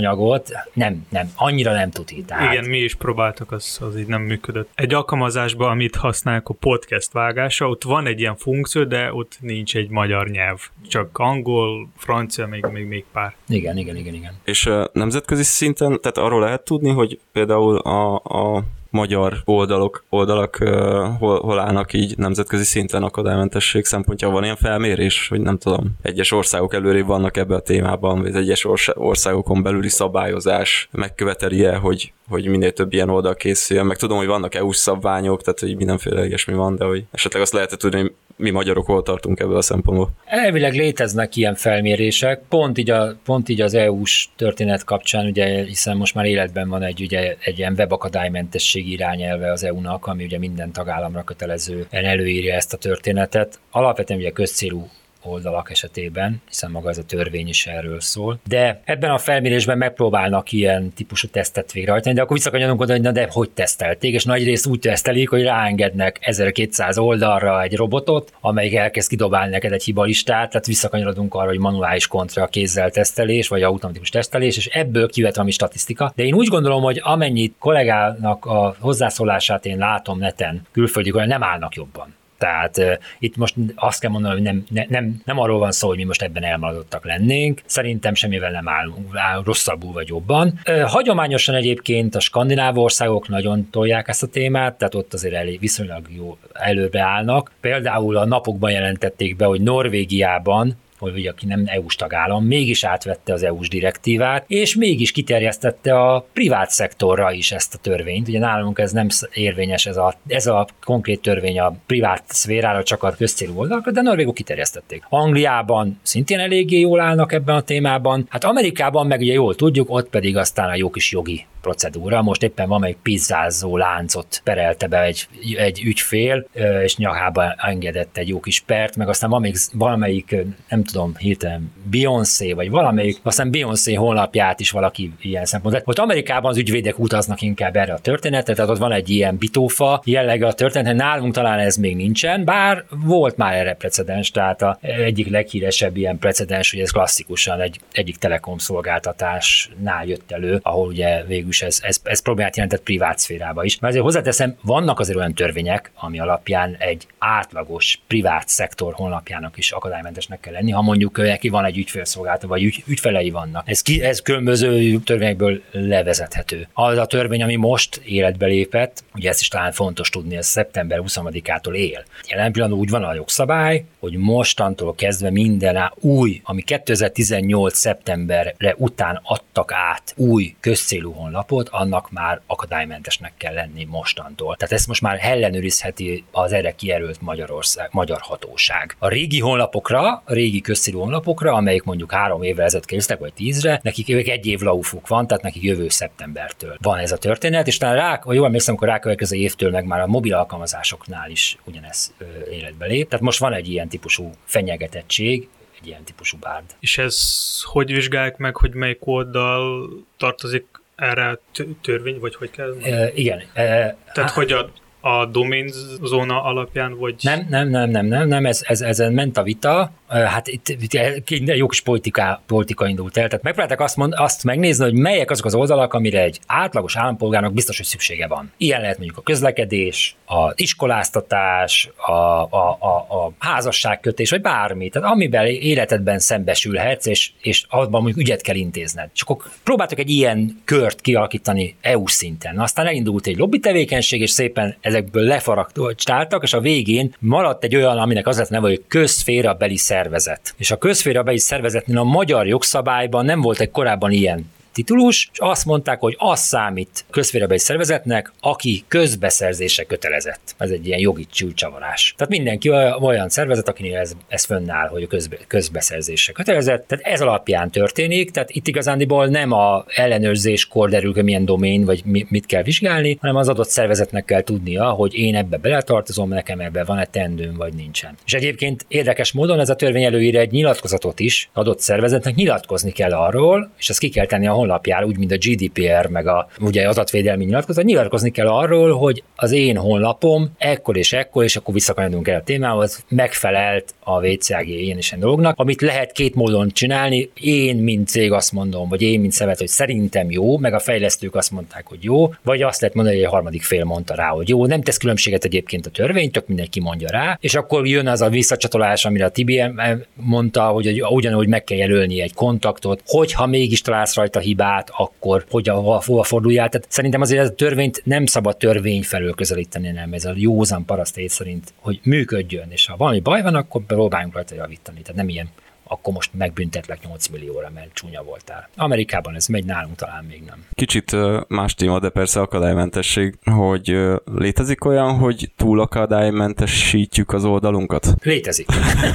[0.72, 2.24] nem, nem, annyira nem tud így.
[2.50, 4.68] Igen, mi is próbáltak, az, az így nem működött.
[4.74, 9.76] Egy alkalmazásban, amit használják a podcast vágása, ott van egy ilyen funkció, de ott nincs
[9.76, 10.58] egy magyar nyelv.
[10.88, 13.34] Csak angol, francia, még, még, még pár.
[13.48, 14.32] Igen, igen, igen, igen.
[14.44, 20.58] És uh, nemzetközi szinten, tehát arról lehet tudni, hogy például a, a magyar oldalok, oldalak
[20.60, 20.70] uh,
[21.18, 26.32] hol, hol állnak így nemzetközi szinten akadálymentesség szempontjából van ilyen felmérés, hogy nem tudom, egyes
[26.32, 32.72] országok előrébb vannak ebbe a témában, vagy egyes országokon belüli szabályozás megköveteli-e, hogy, hogy minél
[32.72, 36.76] több ilyen oldal készüljön, meg tudom, hogy vannak EU-s szabványok, tehát hogy mindenféle ilyesmi van,
[36.76, 40.10] de hogy esetleg azt lehet tudni, mi magyarok hol tartunk ebből a szempontból.
[40.24, 45.96] Elvileg léteznek ilyen felmérések, pont így, a, pont így az EU-s történet kapcsán, ugye, hiszen
[45.96, 50.72] most már életben van egy, ugye, egy ilyen webakadálymentesség irányelve az EU-nak, ami ugye minden
[50.72, 53.58] tagállamra kötelezően előírja ezt a történetet.
[53.70, 54.88] Alapvetően ugye közcélú
[55.22, 58.38] oldalak esetében, hiszen maga ez a törvény is erről szól.
[58.48, 63.12] De ebben a felmérésben megpróbálnak ilyen típusú tesztet végrehajtani, de akkor visszakanyarunk oda, hogy na
[63.12, 68.74] de hogy tesztelték, és nagy részt úgy tesztelik, hogy ráengednek 1200 oldalra egy robotot, amelyik
[68.74, 74.08] elkezd kidobálni neked egy hibalistát, tehát visszakanyarodunk arra, hogy manuális kontra kézzel tesztelés, vagy automatikus
[74.08, 76.12] tesztelés, és ebből kivet valami statisztika.
[76.16, 81.74] De én úgy gondolom, hogy amennyit kollégának a hozzászólását én látom neten, külföldi nem állnak
[81.74, 82.18] jobban.
[82.40, 85.88] Tehát uh, itt most azt kell mondanom, hogy nem, ne, nem, nem arról van szó,
[85.88, 87.62] hogy mi most ebben elmaradottak lennénk.
[87.66, 90.60] Szerintem semmivel nem állunk áll rosszabbul vagy jobban.
[90.66, 95.60] Uh, hagyományosan egyébként a skandináv országok nagyon tolják ezt a témát, tehát ott azért elég
[95.60, 97.52] viszonylag jó előre állnak.
[97.60, 100.76] Például a napokban jelentették be, hogy Norvégiában
[101.08, 106.70] hogy aki nem EU-s tagállam, mégis átvette az EU-s direktívát, és mégis kiterjesztette a privát
[106.70, 108.28] szektorra is ezt a törvényt.
[108.28, 113.02] Ugye nálunk ez nem érvényes, ez a, ez a konkrét törvény a privát szférára, csak
[113.02, 115.04] a közcélú oldalakra, de norvégok kiterjesztették.
[115.08, 118.26] Angliában szintén eléggé jól állnak ebben a témában.
[118.28, 122.22] Hát Amerikában meg ugye jól tudjuk, ott pedig aztán a jó kis jogi procedúra.
[122.22, 126.46] Most éppen van egy pizzázó láncot perelte be egy, egy ügyfél,
[126.82, 130.36] és nyakába engedett egy jó kis pert, meg aztán van még valamelyik,
[130.68, 135.82] nem tudom, hirtelen Beyoncé, vagy valamelyik, aztán Beyoncé honlapját is valaki ilyen szempont.
[135.84, 140.02] Ott Amerikában az ügyvédek utaznak inkább erre a történetre, tehát ott van egy ilyen bitófa
[140.04, 144.78] jellege a történet, nálunk talán ez még nincsen, bár volt már erre precedens, tehát a
[144.80, 151.24] egyik leghíresebb ilyen precedens, hogy ez klasszikusan egy egyik telekom szolgáltatásnál jött elő, ahol ugye
[151.24, 153.78] végül ez, ez, ez problémát jelentett privát szférába is.
[153.78, 159.70] Mert azért hozzáteszem, vannak azért olyan törvények, ami alapján egy átlagos privát szektor honlapjának is
[159.70, 163.68] akadálymentesnek kell lenni, ha mondjuk neki van egy ügyfélszolgálata, vagy ügy, ügyfelei vannak.
[163.68, 166.68] Ez, ki, ez különböző törvényekből levezethető.
[166.72, 171.00] Az a törvény, ami most életbe lépett, ugye ezt is talán fontos tudni, ez szeptember
[171.02, 172.04] 20-ától él.
[172.28, 177.76] Jelen pillanatban úgy van a jogszabály, hogy mostantól kezdve minden új, ami 2018.
[177.76, 184.56] szeptemberre után adtak át új közcélú honlapot, annak már akadálymentesnek kell lenni mostantól.
[184.56, 188.96] Tehát ezt most már ellenőrizheti az erre kijelölt Magyarország, magyar hatóság.
[188.98, 193.80] A régi honlapokra, a régi közcélú honlapokra, amelyik mondjuk három évvel ezelőtt készítek, vagy tízre,
[193.82, 197.76] nekik ők egy év laufuk van, tehát nekik jövő szeptembertől van ez a történet, és
[197.76, 202.14] talán rá, ha jól emlékszem, akkor rákövetkező évtől meg már a mobil alkalmazásoknál is ugyanez
[202.50, 203.08] életbe lép.
[203.08, 205.48] Tehát most van egy ilyen típusú fenyegetettség,
[205.80, 206.64] egy ilyen típusú bárd.
[206.80, 207.18] És ez
[207.62, 210.66] hogy vizsgálják meg, hogy melyik oldal tartozik
[210.96, 211.38] erre
[211.82, 212.76] törvény, vagy hogy kell?
[212.82, 213.42] E, igen.
[213.52, 214.70] E, Tehát, hogy a
[215.00, 215.68] a domain
[216.02, 217.14] zóna alapján, vagy...
[217.20, 221.24] Nem, nem, nem, nem, nem, nem ez, ez, ezen ment a vita, hát itt, itt
[221.68, 225.54] kis politika, politika indult el, tehát megpróbálták azt, mond, azt megnézni, hogy melyek azok az
[225.54, 228.52] oldalak, amire egy átlagos állampolgárnak biztos, hogy szüksége van.
[228.56, 235.10] Ilyen lehet mondjuk a közlekedés, az iskoláztatás, a, a, a, a házasságkötés, vagy bármi, tehát
[235.10, 239.10] amiben életedben szembesülhetsz, és, és abban mondjuk ügyet kell intézned.
[239.14, 242.58] És akkor próbáltak egy ilyen kört kialakítani EU szinten.
[242.58, 247.98] Aztán elindult egy lobby tevékenység, és szépen ezekből lefaragtáltak, és a végén maradt egy olyan,
[247.98, 250.54] aminek az lett neve, hogy közférabeli szervezet.
[250.56, 255.64] És a közférabeli szervezetnél a magyar jogszabályban nem volt egy korábban ilyen titulus, és azt
[255.64, 260.54] mondták, hogy az számít közférabeli szervezetnek, aki közbeszerzése kötelezett.
[260.58, 262.14] Ez egy ilyen jogi csúcsavarás.
[262.16, 266.86] Tehát mindenki olyan szervezet, akinél ez, ez fönnáll, hogy a közbe, közbeszerzése kötelezett.
[266.86, 272.02] Tehát ez alapján történik, tehát itt igazándiból nem a ellenőrzéskor derül, hogy milyen domén, vagy
[272.04, 276.84] mit kell vizsgálni, hanem az adott szervezetnek kell tudnia, hogy én ebbe beletartozom, nekem ebbe
[276.84, 278.14] van-e tendőm, vagy nincsen.
[278.26, 283.12] És egyébként érdekes módon ez a törvény előír egy nyilatkozatot is, adott szervezetnek nyilatkozni kell
[283.12, 286.88] arról, és ezt ki kell tenni a honlapjára, úgy, mint a GDPR, meg a ugye
[286.88, 292.28] adatvédelmi nyilatkozat, nyilatkozni kell arról, hogy az én honlapom ekkor és ekkor, és akkor visszakanyarunk
[292.28, 297.30] el a témához, megfelelt a VCAG ilyen is dolognak, amit lehet két módon csinálni.
[297.34, 301.34] Én, mint cég azt mondom, vagy én, mint szemet, hogy szerintem jó, meg a fejlesztők
[301.34, 304.48] azt mondták, hogy jó, vagy azt lehet mondani, hogy egy harmadik fél mondta rá, hogy
[304.48, 308.20] jó, nem tesz különbséget egyébként a törvény, tök mindenki mondja rá, és akkor jön az
[308.20, 309.80] a visszacsatolás, amire a TBM
[310.14, 315.68] mondta, hogy ugyanúgy meg kell jelölni egy kontaktot, hogyha mégis találsz rajta hibát, akkor hogy
[315.68, 316.68] hova, hova forduljál.
[316.68, 321.20] Tehát szerintem azért a törvényt nem szabad törvény felől közelíteni, nem ez a józan paraszt
[321.26, 325.00] szerint, hogy működjön, és ha valami baj van, akkor próbáljunk rajta javítani.
[325.00, 325.48] Tehát nem ilyen
[325.92, 328.68] akkor most megbüntetlek 8 millióra, mert csúnya voltál.
[328.76, 330.64] Amerikában ez megy, nálunk talán még nem.
[330.72, 331.16] Kicsit
[331.48, 338.14] más téma, de persze akadálymentesség, hogy létezik olyan, hogy túl akadálymentesítjük az oldalunkat?
[338.22, 338.66] Létezik.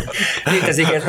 [0.51, 1.03] létezik, ez,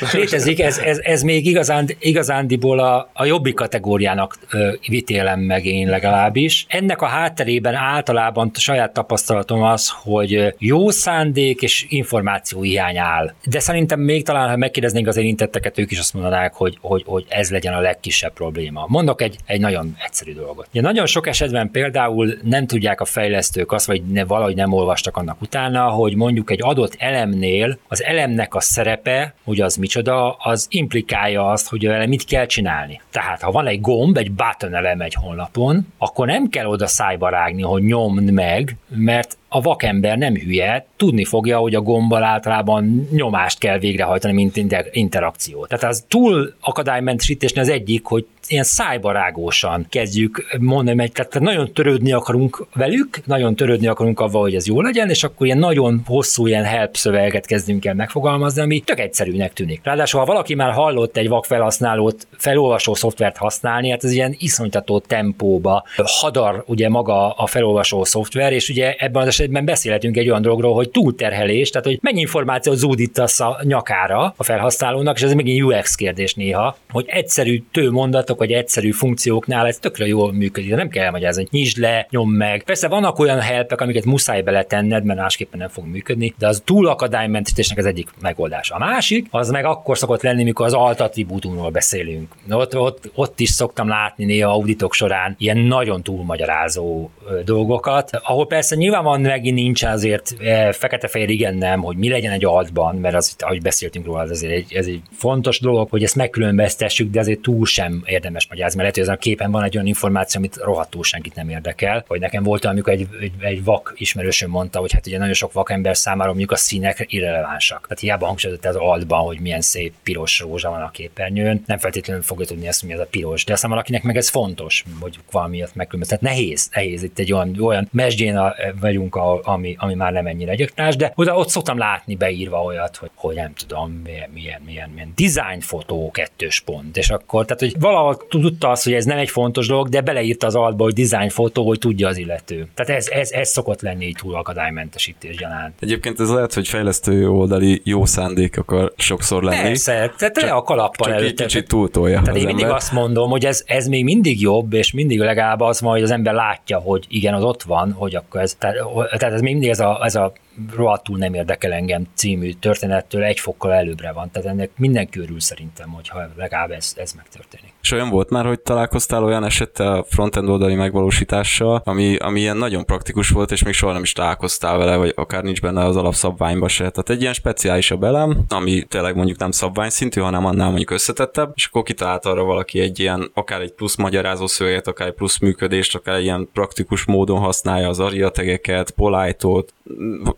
[0.00, 5.64] ez, létezik ez, ez, ez még igazán, igazándiból a, a jobbik kategóriának ö, vitélem meg
[5.64, 6.66] én legalábbis.
[6.68, 13.34] Ennek a hátterében általában saját tapasztalatom az, hogy jó szándék és információ hiány áll.
[13.44, 17.02] De szerintem még talán, ha megkérdeznénk még az érintetteket, ők is azt mondanák, hogy, hogy,
[17.06, 18.84] hogy ez legyen a legkisebb probléma.
[18.88, 20.68] Mondok egy, egy nagyon egyszerű dolgot.
[20.72, 25.16] Ja, nagyon sok esetben például nem tudják a fejlesztők azt, vagy ne, valahogy nem olvastak
[25.16, 30.66] annak utána, hogy mondjuk egy adott elemnél az elemnek a szerepe, hogy az micsoda, az
[30.70, 33.00] implikálja azt, hogy vele mit kell csinálni.
[33.10, 37.28] Tehát ha van egy gomb, egy button elem egy honlapon, akkor nem kell oda szájba
[37.28, 43.08] rágni, hogy nyomd meg, mert a vakember nem hülye, tudni fogja, hogy a gombbal általában
[43.10, 44.56] nyomást kell végrehajtani, mint
[44.92, 45.66] interakció.
[45.66, 52.12] Tehát az túl akadálymentesítésnél az egyik, hogy ilyen szájbarágósan kezdjük mondani, hogy tehát nagyon törődni
[52.12, 56.46] akarunk velük, nagyon törődni akarunk avval, hogy ez jó legyen, és akkor ilyen nagyon hosszú
[56.46, 59.80] ilyen help szöveget kezdünk el megfogalmazni, ami tök egyszerűnek tűnik.
[59.82, 65.84] Ráadásul, ha valaki már hallott egy vakfelhasználót felolvasó szoftvert használni, hát ez ilyen iszonytató tempóba
[65.96, 70.74] hadar ugye maga a felolvasó szoftver, és ugye ebben az esetben beszélhetünk egy olyan dologról,
[70.74, 75.94] hogy túlterhelés, tehát hogy mennyi információ zúdítasz a nyakára a felhasználónak, és ez megint UX
[75.94, 80.88] kérdés néha, hogy egyszerű tőmondatok mondatok, vagy egyszerű funkcióknál ez tökre jól működik, de nem
[80.88, 82.62] kell elmagyarázni, hogy nyisd le, nyom meg.
[82.62, 86.86] Persze vannak olyan helpek, amiket muszáj beletenned, mert másképpen nem fog működni, de az túl
[86.86, 88.70] akadálymentesítésnek az egyik megoldás.
[88.70, 92.32] A másik, az meg akkor szokott lenni, mikor az alt attribútumról beszélünk.
[92.50, 97.10] Ott, ott, ott is szoktam látni néha auditok során ilyen nagyon túlmagyarázó
[97.44, 102.32] dolgokat, ahol persze nyilván van megint nincs azért e, fekete-fehér igen nem, hogy mi legyen
[102.32, 106.02] egy altban, mert az, ahogy beszéltünk róla, ez azért egy, ez egy fontos dolog, hogy
[106.02, 109.50] ezt megkülönböztessük, de azért túl sem érdemes érdemes magyarázni, mert lehet, hogy ezen a képen
[109.50, 112.04] van egy olyan információ, amit rohadtul senkit nem érdekel.
[112.08, 115.34] Vagy nekem volt olyan, amikor egy, egy, egy vak ismerősöm mondta, hogy hát ugye nagyon
[115.34, 117.80] sok vakember számára mondjuk a színek irrelevánsak.
[117.82, 122.22] Tehát hiába hangsúlyozott az altban, hogy milyen szép piros rózsa van a képernyőn, nem feltétlenül
[122.22, 123.44] fogja tudni ezt, hogy ez a piros.
[123.44, 126.20] De aztán valakinek meg ez fontos, hogy valamiért megkülönböztet.
[126.20, 127.02] Tehát nehéz, nehéz.
[127.02, 128.40] Itt egy olyan, olyan mesdjén
[128.80, 132.96] vagyunk, a, ami, ami már nem ennyire egyöktás, de oda ott szoktam látni beírva olyat,
[132.96, 136.96] hogy, hogy nem tudom, milyen, milyen, milyen, milyen design fotó kettős pont.
[136.96, 140.46] És akkor, tehát, hogy valahol tudta azt, hogy ez nem egy fontos dolog, de beleírta
[140.46, 142.68] az altba, hogy design fotó, hogy tudja az illető.
[142.74, 145.74] Tehát ez, ez, ez szokott lenni egy túl akadálymentesítés gyanánt.
[145.80, 149.62] Egyébként ez lehet, hogy fejlesztő oldali jó szándék akar sokszor lenni.
[149.62, 151.36] Persze, tehát csak, a kalappal csak előtt.
[151.36, 152.76] kicsit túltolja Tehát én mindig ember.
[152.76, 156.10] azt mondom, hogy ez, ez még mindig jobb, és mindig legalább az van, hogy az
[156.10, 158.76] ember látja, hogy igen, az ott van, hogy akkor ez, tehát,
[159.18, 160.32] tehát ez még mindig ez a, ez a
[160.74, 164.30] rohadtul nem érdekel engem című történettől egy fokkal előbbre van.
[164.30, 167.72] Tehát ennek minden körül szerintem, hogyha legalább ez, ez megtörténik.
[167.82, 172.56] És olyan volt már, hogy találkoztál olyan esettel a frontend oldali megvalósítással, ami, ami ilyen
[172.56, 175.96] nagyon praktikus volt, és még soha nem is találkoztál vele, vagy akár nincs benne az
[175.96, 176.90] alapszabványba se.
[176.90, 181.52] Tehát egy ilyen speciálisabb elem, ami tényleg mondjuk nem szabvány szintű, hanem annál mondjuk összetettebb,
[181.54, 185.38] és akkor kitalált arra valaki egy ilyen, akár egy plusz magyarázó szöveget, akár egy plusz
[185.38, 189.46] működést, akár egy ilyen praktikus módon használja az aria tegeket, polite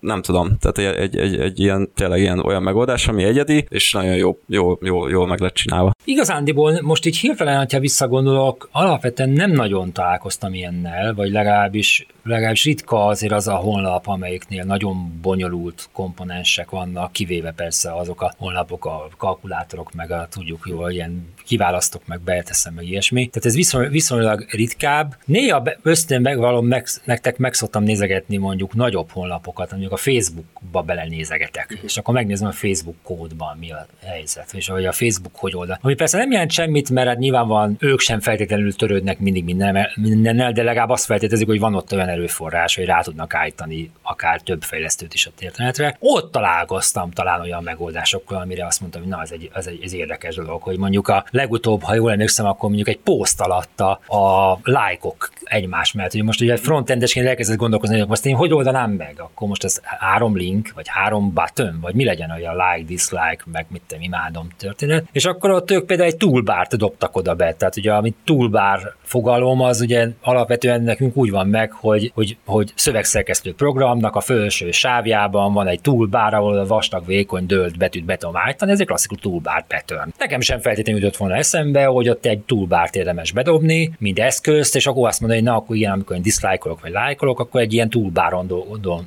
[0.01, 3.92] nem tudom, tehát egy, egy, egy, egy ilyen, tényleg ilyen olyan megoldás, ami egyedi, és
[3.92, 5.90] nagyon jó, jó, jó, jól meg lett csinálva.
[6.05, 13.06] Igazándiból most így hirtelen, ha visszagondolok, alapvetően nem nagyon találkoztam ilyennel, vagy legalábbis legalábbis ritka
[13.06, 19.08] azért az a honlap, amelyiknél nagyon bonyolult komponensek vannak, kivéve persze azok a honlapok, a
[19.16, 23.26] kalkulátorok, meg a tudjuk jól, ilyen kiválasztok, meg beteszem, meg ilyesmi.
[23.26, 25.16] Tehát ez viszony, viszonylag ritkább.
[25.24, 31.78] Néha ösztön megvalom, meg, nektek meg szoktam nézegetni mondjuk nagyobb honlapokat, mondjuk a Facebookba belenézegetek,
[31.82, 35.78] és akkor megnézem a Facebook kódban mi a helyzet, és hogy a Facebook hogy oldal.
[35.82, 40.52] Ami persze nem jelent semmit, mert hát nyilván ők sem feltétlenül törődnek mindig minden, mindennel,
[40.52, 44.62] de legalább azt feltételezik, hogy van ott olyan erőforrás, hogy rá tudnak állítani akár több
[44.62, 45.96] fejlesztőt is a internetre.
[46.00, 49.92] Ott találkoztam talán olyan megoldásokkal, amire azt mondtam, hogy na, ez egy, ez egy ez
[49.92, 54.58] érdekes dolog, hogy mondjuk a legutóbb, ha jól emlékszem, akkor mondjuk egy poszt alatta a
[54.62, 56.14] lájkok egymás mellett.
[56.14, 59.14] Ugye most ugye frontendesként elkezdett gondolkozni, hogy most én hogy oldanám meg?
[59.18, 63.42] Akkor most ez három link, vagy három button, vagy mi legyen, hogy a like, dislike,
[63.52, 65.04] meg mit te imádom történet.
[65.12, 67.52] És akkor ott ők például egy toolbart dobtak oda be.
[67.52, 72.72] Tehát ugye, amit toolbar fogalom, az ugye alapvetően nekünk úgy van meg, hogy, hogy, hogy
[72.74, 78.16] szövegszerkesztő programnak a felső sávjában van egy toolbar, ahol a vastag, vékony, dölt betűt be
[78.16, 80.12] tudom állítani, ez egy klasszikus toolbar pattern.
[80.18, 84.86] Nekem sem feltétlenül jutott volna eszembe, hogy ott egy toolbart érdemes bedobni, mind eszközt, és
[84.86, 87.90] akkor azt mondani, hogy na, akkor ilyen, amikor én diszlájkolok vagy lájkolok, akkor egy ilyen
[87.90, 88.52] toolbaron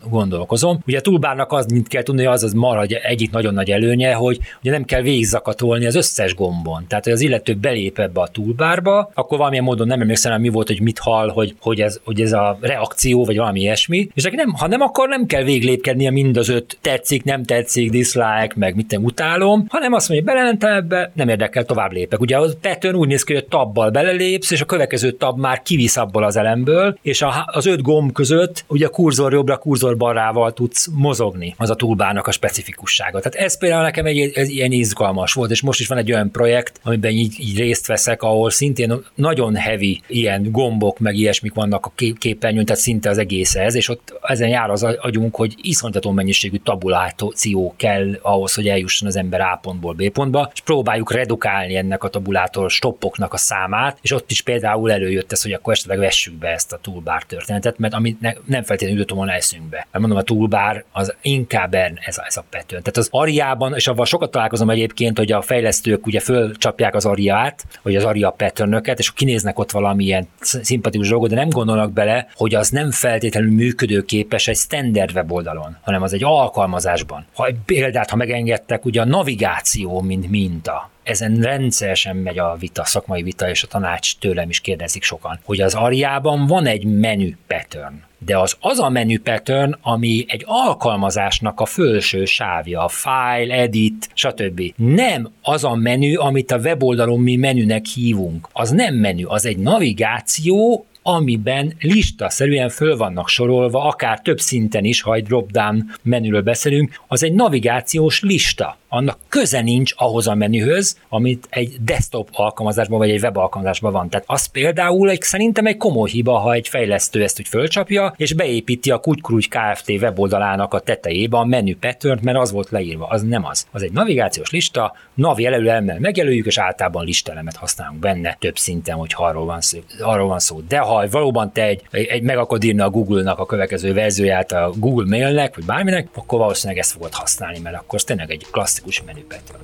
[0.09, 0.79] gondolkozom.
[0.87, 4.39] Ugye a toolbarnak az, mint kell tudni, az az marad egyik nagyon nagy előnye, hogy
[4.61, 6.85] ugye nem kell végigzakatolni az összes gombon.
[6.87, 10.67] Tehát, hogy az illető belép ebbe a toolbarba, akkor valamilyen módon nem emlékszem, mi volt,
[10.67, 12.80] hogy mit hall, hogy, hogy, ez, hogy ez a reakció,
[13.25, 14.09] vagy valami ilyesmi.
[14.13, 17.89] És neki nem, ha nem, akkor nem kell véglépkednie mind az öt tetszik, nem tetszik,
[17.89, 22.19] dislike, meg mit nem utálom, hanem azt mondja, belementem ebbe, nem érdekel, tovább lépek.
[22.19, 25.97] Ugye a pattern úgy néz ki, hogy tabbal belelépsz, és a következő tab már kivisz
[25.97, 30.53] abból az elemből, és a, az öt gomb között ugye a kurzor jobbra, kurzor balrával
[30.53, 31.55] tudsz mozogni.
[31.57, 33.19] Az a toolbarnak a specifikussága.
[33.19, 36.31] Tehát ez például nekem egy, egy ilyen izgalmas volt, és most is van egy olyan
[36.31, 41.85] projekt, amiben így, így részt veszek, ahol szintén nagyon heavy ilyen gombok, meg ilyesmik vannak
[41.85, 46.11] a képernyőn, tehát szinte az egész ez, és ott ezen jár az agyunk, hogy iszonytató
[46.11, 51.75] mennyiségű tabuláció kell ahhoz, hogy eljusson az ember A pontból B pontba, és próbáljuk redukálni
[51.75, 55.99] ennek a tabulátor stoppoknak a számát, és ott is például előjött ez, hogy akkor esetleg
[55.99, 59.77] vessük be ezt a toolbar történetet, mert amit ne, nem feltétlenül jutott volna eszünkbe.
[59.91, 62.81] Mert mondom, a toolbar az inkább ez a, ez a pattern.
[62.81, 67.65] Tehát az Ariában, és avval sokat találkozom egyébként, hogy a fejlesztők ugye fölcsapják az Ariát,
[67.81, 72.55] vagy az Aria patternöket, és kinéznek ott valamilyen szimpatikus dolgot, de nem gondolnak bele, hogy
[72.61, 77.25] az nem feltétlenül működőképes egy standard weboldalon, hanem az egy alkalmazásban.
[77.33, 82.85] Ha egy példát, ha megengedtek, ugye a navigáció, mint minta, ezen rendszeresen megy a vita,
[82.85, 87.29] szakmai vita, és a tanács tőlem is kérdezik sokan, hogy az Ariában van egy menü
[87.47, 87.93] pattern,
[88.25, 94.09] de az az a menü pattern, ami egy alkalmazásnak a felső sávja, a file, edit,
[94.13, 94.61] stb.
[94.75, 98.47] Nem az a menü, amit a weboldalon mi menünek hívunk.
[98.53, 105.01] Az nem menü, az egy navigáció, amiben lista-szerűen föl vannak sorolva, akár több szinten is,
[105.01, 110.97] ha egy drop-down menüről beszélünk, az egy navigációs lista annak köze nincs ahhoz a menühöz,
[111.09, 114.09] amit egy desktop alkalmazásban vagy egy web alkalmazásban van.
[114.09, 118.33] Tehát az például egy, szerintem egy komoly hiba, ha egy fejlesztő ezt úgy fölcsapja, és
[118.33, 119.89] beépíti a Kutykrúgy Kft.
[119.89, 123.05] weboldalának a tetejébe a menü pattern mert az volt leírva.
[123.05, 123.67] Az nem az.
[123.71, 129.11] Az egy navigációs lista, nav jelölőemmel megjelöljük, és általában listelemet használunk benne több szinten, hogy
[129.15, 129.79] arról van szó.
[129.99, 130.61] Arról van szó.
[130.67, 134.71] De ha valóban te egy, egy meg akarod írni a Google-nak a következő verzióját a
[134.75, 139.03] Google Mailnek, vagy bárminek, akkor valószínűleg ezt fogod használni, mert akkor tényleg egy klassz klasszikus
[139.05, 139.63] menüpattern.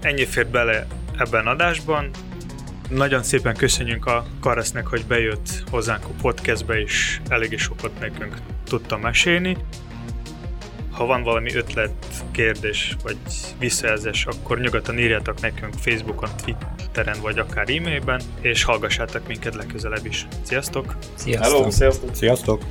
[0.00, 0.86] Ennyi fért bele
[1.18, 2.10] ebben adásban.
[2.88, 8.96] Nagyon szépen köszönjük a Karesznek, hogy bejött hozzánk a podcastbe, és eléggé sokat nekünk tudta
[8.96, 9.56] mesélni.
[11.02, 11.90] Ha van valami ötlet,
[12.30, 13.16] kérdés vagy
[13.58, 20.26] visszajelzés, akkor nyugodtan írjátok nekünk Facebookon, Twitteren vagy akár e-mailben, és hallgassátok minket legközelebb is.
[20.42, 20.96] Sziasztok!
[21.14, 21.56] Sziasztok!
[21.56, 22.14] Hello, sziasztok!
[22.14, 22.62] sziasztok.